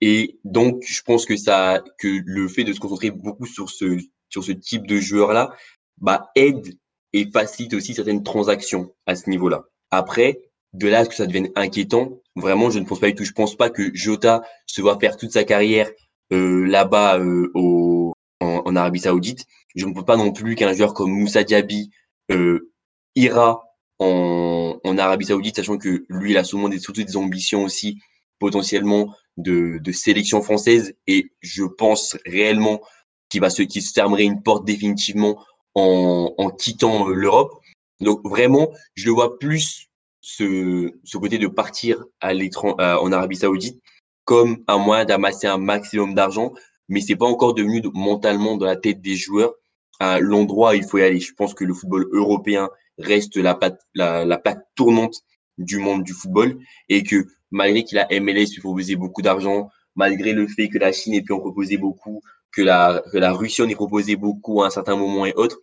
Et 0.00 0.38
donc, 0.44 0.82
je 0.86 1.02
pense 1.02 1.26
que 1.26 1.36
ça, 1.36 1.82
que 1.98 2.20
le 2.24 2.48
fait 2.48 2.64
de 2.64 2.72
se 2.72 2.80
concentrer 2.80 3.10
beaucoup 3.10 3.46
sur 3.46 3.70
ce, 3.70 3.98
sur 4.30 4.42
ce 4.42 4.52
type 4.52 4.86
de 4.86 4.98
joueurs-là, 4.98 5.54
bah, 5.98 6.30
aide 6.34 6.78
et 7.12 7.30
facilite 7.30 7.74
aussi 7.74 7.94
certaines 7.94 8.22
transactions 8.22 8.94
à 9.06 9.14
ce 9.14 9.28
niveau-là. 9.30 9.64
Après, 9.90 10.40
de 10.74 10.88
là 10.88 11.06
que 11.06 11.14
ça 11.14 11.26
devienne 11.26 11.50
inquiétant, 11.56 12.20
vraiment, 12.36 12.70
je 12.70 12.78
ne 12.78 12.84
pense 12.84 13.00
pas 13.00 13.08
du 13.08 13.14
tout. 13.14 13.24
Je 13.24 13.32
pense 13.32 13.56
pas 13.56 13.70
que 13.70 13.90
Jota 13.94 14.42
se 14.66 14.82
va 14.82 14.98
faire 14.98 15.16
toute 15.16 15.32
sa 15.32 15.44
carrière 15.44 15.90
euh, 16.32 16.66
là-bas 16.66 17.18
euh, 17.18 17.50
au, 17.54 18.12
en, 18.40 18.76
Arabie 18.76 19.00
Saoudite. 19.00 19.46
Je 19.74 19.86
ne 19.86 19.94
pense 19.94 20.04
pas 20.04 20.16
non 20.16 20.32
plus 20.32 20.54
qu'un 20.54 20.72
joueur 20.72 20.94
comme 20.94 21.10
Moussa 21.10 21.44
Diaby 21.44 21.90
euh, 22.30 22.70
ira 23.14 23.64
en, 23.98 24.78
en, 24.82 24.98
Arabie 24.98 25.26
Saoudite, 25.26 25.56
sachant 25.56 25.78
que 25.78 26.04
lui, 26.08 26.32
il 26.32 26.38
a 26.38 26.44
souvent 26.44 26.68
des, 26.68 26.78
surtout 26.78 27.02
des 27.02 27.16
ambitions 27.16 27.64
aussi 27.64 27.98
potentiellement 28.38 29.14
de, 29.36 29.78
de 29.78 29.92
sélection 29.92 30.42
française. 30.42 30.94
Et 31.06 31.32
je 31.40 31.64
pense 31.64 32.16
réellement 32.26 32.80
qu'il 33.28 33.40
va 33.40 33.50
se, 33.50 33.62
qu'il 33.62 33.82
se 33.82 33.92
fermerait 33.92 34.24
une 34.24 34.42
porte 34.42 34.64
définitivement 34.64 35.44
en, 35.74 36.34
en 36.36 36.50
quittant 36.50 37.08
euh, 37.08 37.14
l'Europe. 37.14 37.52
Donc 38.00 38.20
vraiment, 38.24 38.70
je 38.94 39.06
le 39.06 39.12
vois 39.12 39.38
plus 39.38 39.87
ce, 40.20 40.92
ce 41.04 41.18
côté 41.18 41.38
de 41.38 41.46
partir 41.46 42.04
à 42.20 42.34
l'étranger 42.34 42.74
en 42.78 43.12
Arabie 43.12 43.36
Saoudite 43.36 43.80
comme 44.24 44.62
un 44.66 44.78
moyen 44.78 45.04
d'amasser 45.04 45.46
un 45.46 45.58
maximum 45.58 46.14
d'argent, 46.14 46.52
mais 46.88 47.00
c'est 47.00 47.16
pas 47.16 47.26
encore 47.26 47.54
devenu 47.54 47.82
mentalement 47.94 48.56
dans 48.56 48.66
la 48.66 48.76
tête 48.76 49.00
des 49.00 49.16
joueurs 49.16 49.54
à 50.00 50.20
l'endroit 50.20 50.72
où 50.72 50.74
il 50.74 50.84
faut 50.84 50.98
y 50.98 51.02
aller. 51.02 51.20
Je 51.20 51.32
pense 51.32 51.54
que 51.54 51.64
le 51.64 51.72
football 51.74 52.08
européen 52.12 52.68
reste 52.98 53.36
la 53.36 53.54
plaque, 53.54 53.80
la, 53.94 54.24
la 54.24 54.38
plaque 54.38 54.64
tournante 54.74 55.22
du 55.56 55.78
monde 55.78 56.04
du 56.04 56.12
football 56.12 56.58
et 56.88 57.02
que 57.02 57.26
malgré 57.50 57.84
qu'il 57.84 57.98
a 57.98 58.06
MLS 58.20 58.52
lui 58.52 58.60
proposait 58.60 58.96
beaucoup 58.96 59.22
d'argent, 59.22 59.70
malgré 59.96 60.32
le 60.32 60.46
fait 60.46 60.68
que 60.68 60.78
la 60.78 60.92
Chine 60.92 61.14
ait 61.14 61.22
pu 61.22 61.32
en 61.32 61.40
proposer 61.40 61.76
beaucoup, 61.76 62.22
que 62.52 62.62
la, 62.62 63.02
que 63.12 63.18
la 63.18 63.32
Russie 63.32 63.62
en 63.62 63.68
ait 63.68 63.74
proposé 63.74 64.16
beaucoup 64.16 64.62
à 64.62 64.66
un 64.66 64.70
certain 64.70 64.96
moment 64.96 65.26
et 65.26 65.34
autres, 65.34 65.58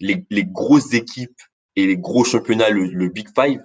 les, 0.00 0.26
les 0.30 0.44
grosses 0.44 0.92
équipes 0.92 1.40
et 1.76 1.86
les 1.86 1.96
gros 1.96 2.24
championnats, 2.24 2.70
le, 2.70 2.84
le, 2.86 3.08
Big 3.08 3.28
Five, 3.34 3.60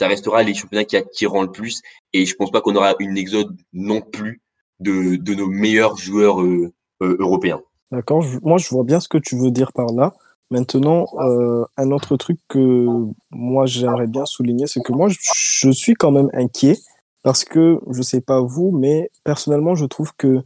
ça 0.00 0.08
restera 0.08 0.42
les 0.42 0.54
championnats 0.54 0.86
qui 0.86 0.96
attireront 0.96 1.42
le 1.42 1.52
plus. 1.52 1.82
Et 2.14 2.24
je 2.24 2.34
pense 2.34 2.50
pas 2.50 2.62
qu'on 2.62 2.74
aura 2.74 2.94
une 3.00 3.18
exode 3.18 3.54
non 3.74 4.00
plus 4.00 4.40
de, 4.80 5.34
nos 5.34 5.48
meilleurs 5.48 5.98
joueurs 5.98 6.40
euh, 6.40 6.72
euh, 7.02 7.16
européens. 7.18 7.60
D'accord, 7.92 8.24
moi 8.42 8.56
je 8.56 8.68
vois 8.70 8.84
bien 8.84 8.98
ce 8.98 9.08
que 9.08 9.18
tu 9.18 9.36
veux 9.36 9.50
dire 9.50 9.72
par 9.74 9.92
là. 9.92 10.14
Maintenant, 10.50 11.06
euh, 11.18 11.64
un 11.76 11.90
autre 11.90 12.16
truc 12.16 12.38
que 12.48 12.86
moi 13.30 13.66
j'aimerais 13.66 14.06
bien 14.06 14.24
souligner, 14.24 14.66
c'est 14.66 14.80
que 14.80 14.92
moi 14.92 15.08
je 15.10 15.70
suis 15.70 15.94
quand 15.94 16.12
même 16.12 16.30
inquiet 16.32 16.78
parce 17.22 17.44
que 17.44 17.78
je 17.90 18.00
sais 18.00 18.22
pas 18.22 18.40
vous, 18.40 18.70
mais 18.70 19.10
personnellement 19.22 19.74
je 19.74 19.84
trouve 19.84 20.12
que 20.16 20.42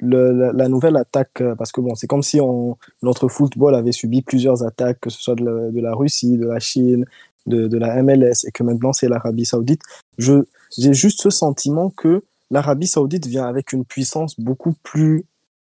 la, 0.00 0.68
nouvelle 0.68 0.96
attaque, 0.96 1.42
parce 1.56 1.72
que 1.72 1.80
bon, 1.80 1.94
c'est 1.94 2.06
comme 2.06 2.22
si 2.22 2.40
on, 2.40 2.76
notre 3.02 3.28
football 3.28 3.74
avait 3.74 3.92
subi 3.92 4.22
plusieurs 4.22 4.64
attaques, 4.64 5.00
que 5.00 5.10
ce 5.10 5.22
soit 5.22 5.34
de 5.36 5.80
la 5.80 5.94
Russie, 5.94 6.36
de 6.36 6.46
la 6.46 6.58
Chine, 6.58 7.04
de, 7.48 7.78
la 7.78 8.02
MLS, 8.02 8.44
et 8.46 8.52
que 8.52 8.62
maintenant 8.62 8.92
c'est 8.92 9.08
l'Arabie 9.08 9.46
Saoudite. 9.46 9.82
Je, 10.18 10.44
j'ai 10.76 10.94
juste 10.94 11.22
ce 11.22 11.30
sentiment 11.30 11.90
que 11.90 12.24
l'Arabie 12.50 12.86
Saoudite 12.86 13.26
vient 13.26 13.46
avec 13.46 13.72
une 13.72 13.84
puissance 13.84 14.38
beaucoup 14.38 14.74
plus 14.82 15.24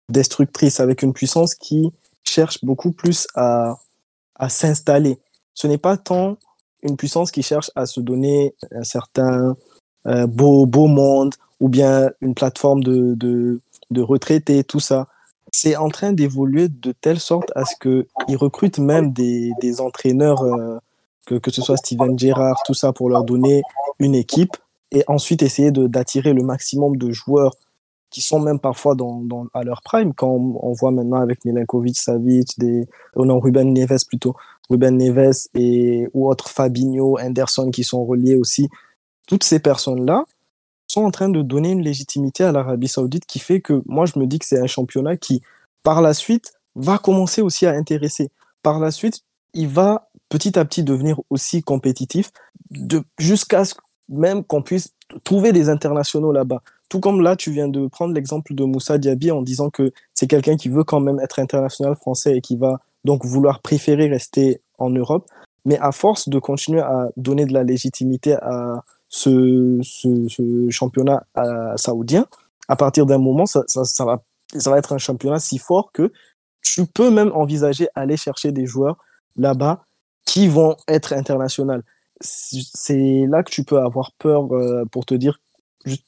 destructrice, 0.08 0.80
avec 0.80 1.02
une 1.02 1.12
puissance 1.12 1.54
qui 1.54 1.92
cherche 2.24 2.64
beaucoup 2.64 2.92
plus 2.92 3.26
à, 3.34 3.78
à 4.36 4.48
s'installer. 4.48 5.18
Ce 5.54 5.66
n'est 5.66 5.78
pas 5.78 5.96
tant 5.96 6.36
une 6.82 6.96
puissance 6.96 7.30
qui 7.30 7.42
cherche 7.42 7.70
à 7.74 7.86
se 7.86 8.00
donner 8.00 8.54
un 8.72 8.82
certain 8.82 9.56
euh, 10.06 10.26
beau, 10.26 10.66
beau 10.66 10.86
monde 10.86 11.34
ou 11.60 11.68
bien 11.68 12.10
une 12.20 12.34
plateforme 12.34 12.82
de, 12.82 13.14
de, 13.14 13.60
de 13.90 14.00
retraités, 14.00 14.64
tout 14.64 14.80
ça. 14.80 15.06
C'est 15.52 15.76
en 15.76 15.90
train 15.90 16.12
d'évoluer 16.12 16.68
de 16.68 16.92
telle 16.92 17.20
sorte 17.20 17.52
à 17.54 17.64
ce 17.64 17.74
qu'ils 17.80 18.36
recrutent 18.36 18.78
même 18.78 19.12
des, 19.12 19.52
des 19.60 19.80
entraîneurs, 19.80 20.42
euh, 20.42 20.78
que, 21.26 21.36
que 21.36 21.50
ce 21.50 21.62
soit 21.62 21.76
Steven 21.76 22.18
Gerrard, 22.18 22.62
tout 22.64 22.74
ça, 22.74 22.92
pour 22.92 23.08
leur 23.08 23.24
donner 23.24 23.62
une 23.98 24.14
équipe 24.14 24.56
et 24.90 25.04
ensuite 25.06 25.42
essayer 25.42 25.70
d'attirer 25.70 26.32
le 26.32 26.42
maximum 26.42 26.96
de 26.96 27.10
joueurs 27.10 27.54
qui 28.10 28.20
sont 28.20 28.40
même 28.40 28.58
parfois 28.58 28.94
dans, 28.94 29.20
dans, 29.20 29.46
à 29.54 29.62
leur 29.64 29.80
prime, 29.80 30.12
quand 30.12 30.28
on, 30.28 30.72
voit 30.72 30.90
maintenant 30.90 31.20
avec 31.20 31.46
Milenkovic, 31.46 31.98
Savic, 31.98 32.58
des, 32.58 32.86
oh 33.16 33.24
non, 33.24 33.40
Ruben 33.40 33.72
Neves 33.72 34.04
plutôt, 34.06 34.36
Ruben 34.68 34.98
Neves 34.98 35.48
et, 35.54 36.06
ou 36.12 36.28
autres 36.28 36.50
Fabinho, 36.50 37.18
Anderson 37.18 37.70
qui 37.70 37.84
sont 37.84 38.04
reliés 38.04 38.36
aussi. 38.36 38.68
Toutes 39.26 39.44
ces 39.44 39.60
personnes-là, 39.60 40.26
sont 40.92 41.04
en 41.04 41.10
train 41.10 41.30
de 41.30 41.42
donner 41.42 41.70
une 41.70 41.82
légitimité 41.82 42.44
à 42.44 42.52
l'Arabie 42.52 42.88
Saoudite 42.88 43.24
qui 43.24 43.38
fait 43.38 43.60
que 43.60 43.82
moi, 43.86 44.04
je 44.04 44.18
me 44.18 44.26
dis 44.26 44.38
que 44.38 44.44
c'est 44.44 44.60
un 44.60 44.66
championnat 44.66 45.16
qui, 45.16 45.42
par 45.82 46.02
la 46.02 46.12
suite, 46.12 46.52
va 46.74 46.98
commencer 46.98 47.40
aussi 47.40 47.66
à 47.66 47.72
intéresser. 47.72 48.30
Par 48.62 48.78
la 48.78 48.90
suite, 48.90 49.22
il 49.54 49.68
va 49.68 50.10
petit 50.32 50.58
à 50.58 50.64
petit 50.64 50.82
devenir 50.82 51.20
aussi 51.28 51.62
compétitif 51.62 52.32
jusqu'à 53.18 53.66
ce 53.66 53.74
même 54.08 54.42
qu'on 54.44 54.62
puisse 54.62 54.94
trouver 55.24 55.52
des 55.52 55.68
internationaux 55.68 56.32
là-bas. 56.32 56.62
Tout 56.88 57.00
comme 57.00 57.20
là, 57.20 57.36
tu 57.36 57.50
viens 57.50 57.68
de 57.68 57.86
prendre 57.86 58.14
l'exemple 58.14 58.54
de 58.54 58.64
Moussa 58.64 58.96
Diaby 58.96 59.30
en 59.30 59.42
disant 59.42 59.68
que 59.68 59.92
c'est 60.14 60.26
quelqu'un 60.26 60.56
qui 60.56 60.70
veut 60.70 60.84
quand 60.84 61.00
même 61.00 61.20
être 61.20 61.38
international 61.38 61.96
français 61.96 62.38
et 62.38 62.40
qui 62.40 62.56
va 62.56 62.80
donc 63.04 63.26
vouloir 63.26 63.60
préférer 63.60 64.08
rester 64.08 64.62
en 64.78 64.88
Europe. 64.88 65.26
Mais 65.66 65.78
à 65.80 65.92
force 65.92 66.30
de 66.30 66.38
continuer 66.38 66.80
à 66.80 67.10
donner 67.18 67.44
de 67.44 67.52
la 67.52 67.62
légitimité 67.62 68.32
à, 68.32 68.82
ce, 69.10 69.80
championnat 70.70 71.24
euh, 71.36 71.76
saoudien, 71.76 72.26
à 72.68 72.76
partir 72.76 73.04
d'un 73.04 73.18
moment, 73.18 73.44
ça, 73.44 73.64
ça, 73.66 73.84
ça, 73.84 74.06
va, 74.06 74.22
ça 74.56 74.70
va 74.70 74.78
être 74.78 74.94
un 74.94 74.98
championnat 74.98 75.40
si 75.40 75.58
fort 75.58 75.92
que 75.92 76.10
tu 76.62 76.86
peux 76.86 77.10
même 77.10 77.32
envisager 77.34 77.88
aller 77.94 78.16
chercher 78.16 78.50
des 78.50 78.64
joueurs 78.64 78.96
là-bas 79.36 79.84
qui 80.24 80.48
vont 80.48 80.76
être 80.88 81.12
internationales. 81.12 81.82
C'est 82.20 83.26
là 83.28 83.42
que 83.42 83.50
tu 83.50 83.64
peux 83.64 83.78
avoir 83.78 84.12
peur 84.12 84.52
euh, 84.54 84.84
pour 84.90 85.04
te 85.04 85.14
dire, 85.14 85.40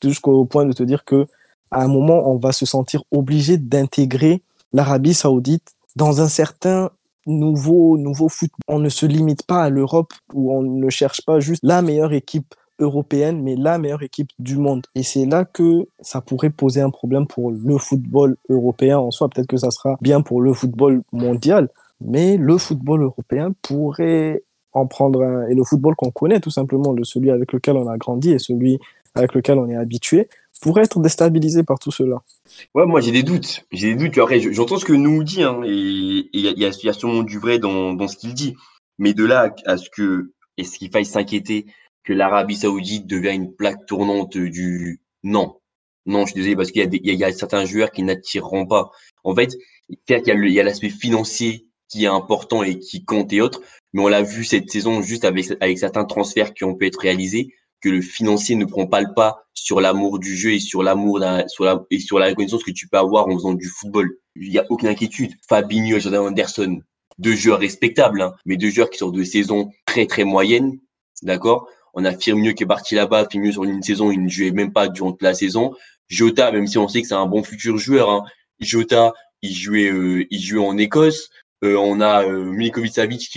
jusqu'au 0.02 0.44
point 0.44 0.64
de 0.64 0.72
te 0.72 0.82
dire 0.82 1.04
que 1.04 1.26
à 1.70 1.82
un 1.82 1.88
moment, 1.88 2.30
on 2.30 2.36
va 2.36 2.52
se 2.52 2.66
sentir 2.66 3.02
obligé 3.10 3.58
d'intégrer 3.58 4.42
l'Arabie 4.72 5.14
saoudite 5.14 5.72
dans 5.96 6.20
un 6.20 6.28
certain 6.28 6.90
nouveau, 7.26 7.96
nouveau 7.96 8.28
foot. 8.28 8.50
On 8.68 8.78
ne 8.78 8.88
se 8.88 9.06
limite 9.06 9.44
pas 9.44 9.62
à 9.64 9.70
l'Europe 9.70 10.12
où 10.32 10.54
on 10.54 10.62
ne 10.62 10.90
cherche 10.90 11.22
pas 11.24 11.40
juste 11.40 11.62
la 11.64 11.82
meilleure 11.82 12.12
équipe 12.12 12.54
européenne, 12.78 13.42
mais 13.42 13.56
la 13.56 13.78
meilleure 13.78 14.02
équipe 14.02 14.30
du 14.38 14.56
monde. 14.56 14.86
Et 14.94 15.02
c'est 15.02 15.26
là 15.26 15.44
que 15.44 15.86
ça 16.00 16.20
pourrait 16.20 16.50
poser 16.50 16.80
un 16.80 16.90
problème 16.90 17.26
pour 17.26 17.50
le 17.50 17.78
football 17.78 18.36
européen 18.48 18.98
en 18.98 19.10
soi. 19.10 19.28
Peut-être 19.28 19.46
que 19.46 19.56
ça 19.56 19.70
sera 19.70 19.96
bien 20.00 20.22
pour 20.22 20.40
le 20.40 20.52
football 20.52 21.02
mondial, 21.12 21.68
mais 22.04 22.36
le 22.36 22.58
football 22.58 23.02
européen 23.02 23.52
pourrait 23.62 24.42
en 24.72 24.86
prendre 24.86 25.22
un. 25.22 25.48
Et 25.48 25.54
le 25.54 25.64
football 25.64 25.94
qu'on 25.96 26.10
connaît, 26.10 26.40
tout 26.40 26.50
simplement, 26.50 26.92
le, 26.92 27.04
celui 27.04 27.30
avec 27.30 27.52
lequel 27.52 27.76
on 27.76 27.88
a 27.88 27.96
grandi 27.96 28.30
et 28.32 28.38
celui 28.38 28.78
avec 29.14 29.34
lequel 29.34 29.58
on 29.58 29.68
est 29.68 29.76
habitué, 29.76 30.28
pourrait 30.60 30.82
être 30.82 30.98
déstabilisé 30.98 31.62
par 31.62 31.78
tout 31.78 31.90
cela. 31.90 32.22
Ouais, 32.74 32.86
moi 32.86 33.00
j'ai 33.00 33.12
des 33.12 33.22
doutes. 33.22 33.64
J'ai 33.70 33.94
des 33.94 33.96
doutes. 33.96 34.18
Après, 34.18 34.40
j'entends 34.40 34.78
ce 34.78 34.84
que 34.84 34.92
nous 34.92 35.22
dit, 35.22 35.42
hein, 35.42 35.60
et 35.64 36.28
il 36.32 36.40
y, 36.40 36.88
a 36.88 36.92
sûrement 36.92 37.22
du 37.22 37.38
vrai 37.38 37.58
dans, 37.58 37.92
dans 37.92 38.08
ce 38.08 38.16
qu'il 38.16 38.34
dit. 38.34 38.56
Mais 38.98 39.12
de 39.12 39.24
là 39.24 39.54
à 39.66 39.76
ce 39.76 39.90
que 39.90 40.32
est-ce 40.56 40.78
qu'il 40.78 40.90
faille 40.90 41.04
s'inquiéter 41.04 41.66
que 42.02 42.12
l'Arabie 42.12 42.56
Saoudite 42.56 43.06
devient 43.06 43.34
une 43.34 43.52
plaque 43.52 43.86
tournante 43.86 44.36
du 44.36 45.00
non. 45.22 45.56
Non, 46.06 46.20
je 46.20 46.32
suis 46.32 46.34
désolé 46.34 46.56
parce 46.56 46.70
qu'il 46.70 46.88
y 46.92 47.14
y 47.14 47.24
a 47.24 47.32
certains 47.32 47.64
joueurs 47.64 47.90
qui 47.90 48.02
n'attireront 48.02 48.66
pas. 48.66 48.90
En 49.22 49.34
fait, 49.34 49.56
il 49.88 50.52
y 50.52 50.60
a 50.60 50.62
l'aspect 50.62 50.90
financier 50.90 51.66
qui 51.88 52.04
est 52.04 52.08
important 52.08 52.62
et 52.62 52.78
qui 52.78 53.04
compte 53.04 53.32
et 53.32 53.40
autres, 53.40 53.60
mais 53.92 54.02
on 54.02 54.08
l'a 54.08 54.22
vu 54.22 54.44
cette 54.44 54.70
saison 54.70 55.02
juste 55.02 55.24
avec, 55.24 55.46
avec 55.60 55.78
certains 55.78 56.04
transferts 56.04 56.54
qui 56.54 56.64
ont 56.64 56.74
pu 56.74 56.86
être 56.86 57.00
réalisés, 57.00 57.54
que 57.80 57.88
le 57.88 58.00
financier 58.00 58.56
ne 58.56 58.64
prend 58.64 58.86
pas 58.86 59.00
le 59.00 59.12
pas 59.14 59.44
sur 59.52 59.80
l'amour 59.80 60.18
du 60.18 60.34
jeu 60.36 60.52
et 60.52 60.58
sur 60.58 60.82
l'amour 60.82 61.20
sur 61.48 61.64
la, 61.64 61.84
et 61.90 62.00
sur 62.00 62.18
la 62.18 62.28
reconnaissance 62.28 62.64
que 62.64 62.70
tu 62.70 62.88
peux 62.88 62.98
avoir 62.98 63.28
en 63.28 63.34
faisant 63.34 63.54
du 63.54 63.68
football. 63.68 64.10
Il 64.36 64.50
n'y 64.50 64.58
a 64.58 64.64
aucune 64.70 64.88
inquiétude. 64.88 65.32
Fabinho 65.48 65.96
et 65.96 66.00
Jordan 66.00 66.22
Anderson, 66.22 66.80
deux 67.18 67.34
joueurs 67.34 67.60
respectables, 67.60 68.22
hein, 68.22 68.34
mais 68.46 68.56
deux 68.56 68.70
joueurs 68.70 68.90
qui 68.90 68.98
sortent 68.98 69.14
de 69.14 69.22
saisons 69.22 69.70
très 69.86 70.06
très 70.06 70.24
moyennes, 70.24 70.78
d'accord? 71.22 71.68
On 71.92 72.04
a 72.04 72.12
Firmino 72.12 72.54
qui 72.54 72.64
est 72.64 72.66
parti 72.66 72.94
là-bas, 72.96 73.28
Firmino 73.30 73.52
sur 73.52 73.64
une 73.64 73.82
saison, 73.82 74.10
il 74.10 74.24
ne 74.24 74.28
jouait 74.28 74.50
même 74.50 74.72
pas 74.72 74.88
durant 74.88 75.12
toute 75.12 75.22
la 75.22 75.34
saison. 75.34 75.74
Jota, 76.08 76.50
même 76.50 76.66
si 76.66 76.78
on 76.78 76.88
sait 76.88 77.02
que 77.02 77.08
c'est 77.08 77.14
un 77.14 77.26
bon 77.26 77.42
futur 77.42 77.78
joueur, 77.78 78.10
hein, 78.10 78.24
Jota, 78.60 79.12
il 79.42 79.54
jouait, 79.54 79.90
euh, 79.90 80.26
il 80.30 80.40
jouait 80.40 80.64
en 80.64 80.76
Écosse. 80.76 81.28
Euh, 81.62 81.76
on 81.76 82.00
a 82.00 82.24
euh, 82.24 82.44
Milikovic 82.44 82.94
Savic 82.94 83.28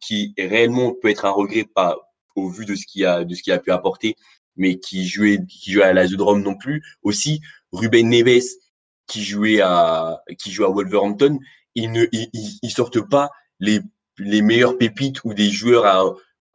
qui, 0.00 0.34
réellement 0.38 0.92
peut 0.94 1.10
être 1.10 1.24
un 1.24 1.30
regret 1.30 1.64
pas 1.64 1.96
au 2.34 2.48
vu 2.48 2.64
de 2.64 2.74
ce 2.74 2.86
qu'il 2.86 3.04
a, 3.04 3.24
de 3.24 3.50
a 3.50 3.58
pu 3.58 3.70
apporter, 3.70 4.16
mais 4.56 4.78
qui 4.78 5.06
jouait, 5.06 5.40
qui 5.48 5.72
jouait 5.72 5.84
à 5.84 5.92
la 5.92 6.06
non 6.06 6.54
plus. 6.56 6.82
Aussi, 7.02 7.40
Ruben 7.72 8.08
Neves 8.08 8.48
qui 9.06 9.22
jouait 9.22 9.60
à, 9.60 10.22
qui 10.38 10.50
jouait 10.50 10.66
à 10.66 10.70
Wolverhampton, 10.70 11.38
ils 11.74 11.92
ne, 11.92 12.06
ils 12.12 12.70
sortent 12.70 13.08
pas 13.08 13.30
les, 13.60 13.80
les 14.18 14.42
meilleures 14.42 14.78
pépites 14.78 15.22
ou 15.24 15.34
des 15.34 15.50
joueurs 15.50 15.86
à, 15.86 16.04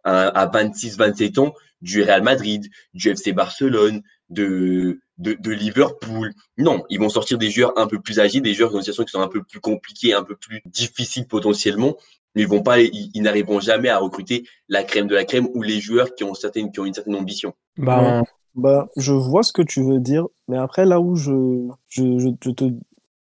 à, 0.03 0.47
26-27 0.47 1.39
ans 1.39 1.53
du 1.81 2.03
Real 2.03 2.21
Madrid, 2.21 2.69
du 2.93 3.09
FC 3.09 3.33
Barcelone, 3.33 4.01
de, 4.29 4.99
de, 5.17 5.33
de, 5.33 5.51
Liverpool. 5.51 6.31
Non, 6.57 6.83
ils 6.89 6.99
vont 6.99 7.09
sortir 7.09 7.37
des 7.37 7.49
joueurs 7.49 7.73
un 7.77 7.87
peu 7.87 7.99
plus 7.99 8.19
âgés, 8.19 8.39
des 8.39 8.53
joueurs 8.53 8.71
dans 8.71 8.79
qui 8.79 8.93
sont 8.93 9.21
un 9.21 9.27
peu 9.27 9.43
plus 9.43 9.59
compliqués, 9.59 10.13
un 10.13 10.23
peu 10.23 10.35
plus 10.35 10.61
difficiles 10.65 11.27
potentiellement. 11.27 11.97
Mais 12.35 12.43
ils 12.43 12.47
vont 12.47 12.63
pas, 12.63 12.79
ils, 12.79 13.21
n'arriveront 13.21 13.59
jamais 13.59 13.89
à 13.89 13.97
recruter 13.97 14.47
la 14.69 14.83
crème 14.83 15.07
de 15.07 15.15
la 15.15 15.25
crème 15.25 15.49
ou 15.53 15.63
les 15.63 15.81
joueurs 15.81 16.15
qui 16.15 16.23
ont 16.23 16.33
certaines, 16.33 16.71
qui 16.71 16.79
ont 16.79 16.85
une 16.85 16.93
certaine 16.93 17.15
ambition. 17.15 17.53
Bah, 17.77 18.23
bah, 18.55 18.87
je 18.95 19.11
vois 19.11 19.43
ce 19.43 19.51
que 19.51 19.61
tu 19.61 19.83
veux 19.83 19.99
dire, 19.99 20.27
mais 20.47 20.57
après 20.57 20.85
là 20.85 21.01
où 21.01 21.15
je, 21.15 21.67
je, 21.89 22.19
je, 22.19 22.29
je 22.41 22.51
te 22.51 22.65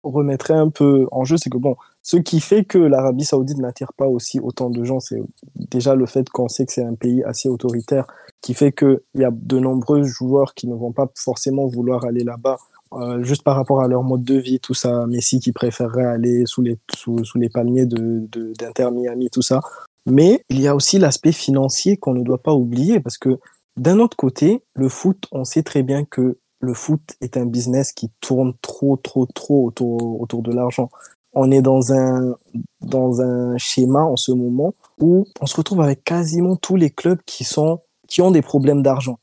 remettrais 0.03 0.53
un 0.53 0.69
peu 0.69 1.07
en 1.11 1.25
jeu, 1.25 1.37
c'est 1.37 1.49
que 1.49 1.57
bon, 1.57 1.75
ce 2.01 2.17
qui 2.17 2.39
fait 2.39 2.65
que 2.65 2.77
l'Arabie 2.77 3.25
Saoudite 3.25 3.59
n'attire 3.59 3.93
pas 3.93 4.07
aussi 4.07 4.39
autant 4.39 4.69
de 4.69 4.83
gens, 4.83 4.99
c'est 4.99 5.21
déjà 5.55 5.95
le 5.95 6.05
fait 6.05 6.29
qu'on 6.29 6.47
sait 6.47 6.65
que 6.65 6.73
c'est 6.73 6.83
un 6.83 6.95
pays 6.95 7.23
assez 7.23 7.47
autoritaire, 7.47 8.07
qui 8.41 8.53
fait 8.53 8.71
qu'il 8.71 8.99
y 9.15 9.23
a 9.23 9.31
de 9.31 9.59
nombreux 9.59 10.03
joueurs 10.03 10.53
qui 10.53 10.67
ne 10.67 10.75
vont 10.75 10.91
pas 10.91 11.07
forcément 11.15 11.67
vouloir 11.67 12.05
aller 12.05 12.23
là-bas, 12.23 12.57
euh, 12.93 13.23
juste 13.23 13.43
par 13.43 13.55
rapport 13.55 13.81
à 13.81 13.87
leur 13.87 14.03
mode 14.03 14.23
de 14.23 14.35
vie, 14.35 14.59
tout 14.59 14.73
ça. 14.73 15.05
Messi 15.05 15.39
qui 15.39 15.51
préférerait 15.51 16.05
aller 16.05 16.45
sous 16.45 16.61
les, 16.61 16.77
sous, 16.93 17.23
les 17.35 17.49
palmiers 17.49 17.85
d'Inter 17.85 18.27
de, 18.31 18.53
d'Inter 18.57 18.89
Miami, 18.91 19.29
tout 19.29 19.41
ça. 19.41 19.61
Mais 20.05 20.43
il 20.49 20.59
y 20.59 20.67
a 20.67 20.75
aussi 20.75 20.97
l'aspect 20.97 21.31
financier 21.31 21.97
qu'on 21.97 22.13
ne 22.13 22.23
doit 22.23 22.41
pas 22.41 22.53
oublier, 22.53 22.99
parce 22.99 23.17
que 23.17 23.39
d'un 23.77 23.99
autre 23.99 24.17
côté, 24.17 24.63
le 24.73 24.89
foot, 24.89 25.27
on 25.31 25.45
sait 25.45 25.63
très 25.63 25.83
bien 25.83 26.03
que 26.03 26.37
le 26.61 26.73
foot 26.73 27.01
est 27.21 27.37
un 27.37 27.45
business 27.45 27.91
qui 27.91 28.09
tourne 28.21 28.53
trop, 28.61 28.97
trop, 28.97 29.25
trop 29.25 29.65
autour, 29.65 30.21
autour 30.21 30.41
de 30.41 30.51
l'argent 30.51 30.89
on 31.33 31.51
est 31.51 31.61
dans 31.61 31.93
un, 31.93 32.35
dans 32.81 33.21
un 33.21 33.57
schéma 33.57 34.01
en 34.01 34.17
ce 34.17 34.31
moment 34.31 34.73
où 34.99 35.25
on 35.39 35.45
se 35.45 35.55
retrouve 35.55 35.81
avec 35.81 36.03
quasiment 36.03 36.55
tous 36.55 36.75
les 36.75 36.89
clubs 36.89 37.19
qui, 37.25 37.43
sont, 37.43 37.81
qui 38.07 38.21
ont 38.21 38.31
des 38.31 38.41
problèmes 38.41 38.81
d'argent. 38.81 39.19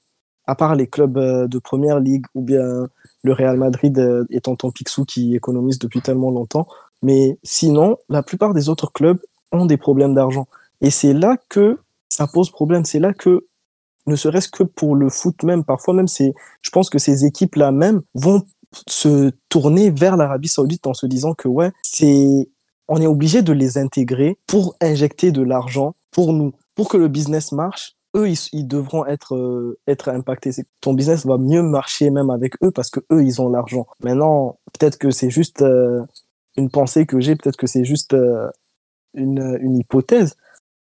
À 0.47 0.54
part 0.54 0.75
les 0.75 0.87
clubs 0.87 1.18
euh, 1.18 1.47
de 1.47 1.59
première 1.59 2.00
ligue 2.00 2.25
ou 2.35 2.40
bien 2.40 2.87
le 3.23 3.33
Real 3.33 3.59
Madrid 3.59 3.99
euh, 3.99 4.25
étant 4.30 4.57
ton 4.57 4.71
Picsou 4.71 5.04
qui 5.04 5.35
économise 5.35 5.78
depuis 5.78 6.00
tellement 6.00 6.30
longtemps. 6.30 6.66
Mais 7.02 7.38
sinon, 7.42 7.99
la 8.09 8.23
plupart 8.23 8.54
des 8.54 8.71
autres 8.71 8.90
clubs 8.92 9.21
ont 9.52 9.66
des 9.66 9.76
problèmes 9.76 10.14
d'argent. 10.14 10.47
Et 10.80 10.90
c'est 10.90 11.12
là 11.12 11.37
que 11.50 11.78
ça 12.09 12.26
pose 12.26 12.50
problème. 12.50 12.87
C'est 12.87 12.99
là 12.99 13.12
que, 13.12 13.47
ne 14.09 14.17
serait-ce 14.17 14.49
que 14.49 14.65
pour 14.65 14.97
le 14.97 15.09
foot 15.09 15.43
même, 15.43 15.65
parfois 15.65 15.95
même, 15.95 16.09
c'est, 16.09 16.35
je 16.62 16.71
pense 16.71 16.91
que 16.91 16.99
ces 16.99 17.25
équipes-là 17.25 17.71
même 17.71 18.03
vont 18.15 18.43
se 18.88 19.31
tourner 19.49 19.91
vers 19.91 20.17
l'Arabie 20.17 20.49
Saoudite 20.49 20.87
en 20.87 20.95
se 20.95 21.07
disant 21.07 21.35
que 21.35 21.49
ouais, 21.49 21.73
c'est 21.83 22.49
on 22.88 23.00
est 23.00 23.07
obligé 23.07 23.43
de 23.43 23.53
les 23.53 23.79
intégrer 23.79 24.38
pour 24.47 24.77
injecter 24.81 25.31
de 25.31 25.43
l'argent 25.43 25.95
pour 26.11 26.33
nous, 26.33 26.53
pour 26.75 26.88
que 26.88 26.97
le 26.97 27.09
business 27.09 27.53
marche. 27.53 27.95
Eux, 28.17 28.31
ils, 28.53 28.67
devront 28.67 29.05
être 29.05 29.37
euh, 29.37 29.79
être 29.87 30.09
impactés. 30.09 30.50
Ton 30.81 30.95
business 30.95 31.27
va 31.27 31.37
mieux 31.37 31.62
marcher 31.62 32.09
même 32.09 32.31
avec 32.31 32.55
eux 32.62 32.71
parce 32.71 32.88
que 32.88 33.00
eux, 33.12 33.23
ils 33.23 33.43
ont 33.43 33.50
l'argent. 33.50 33.87
Maintenant, 34.03 34.59
peut-être 34.73 34.97
que 34.97 35.11
c'est 35.11 35.29
juste 35.29 35.61
euh, 35.61 36.00
une 36.57 36.71
pensée 36.71 37.05
que 37.05 37.21
j'ai, 37.21 37.37
peut-être 37.37 37.59
que 37.59 37.67
c'est 37.67 37.85
juste 37.85 38.15
euh, 38.15 38.49
une, 39.12 39.59
une 39.61 39.77
hypothèse, 39.77 40.37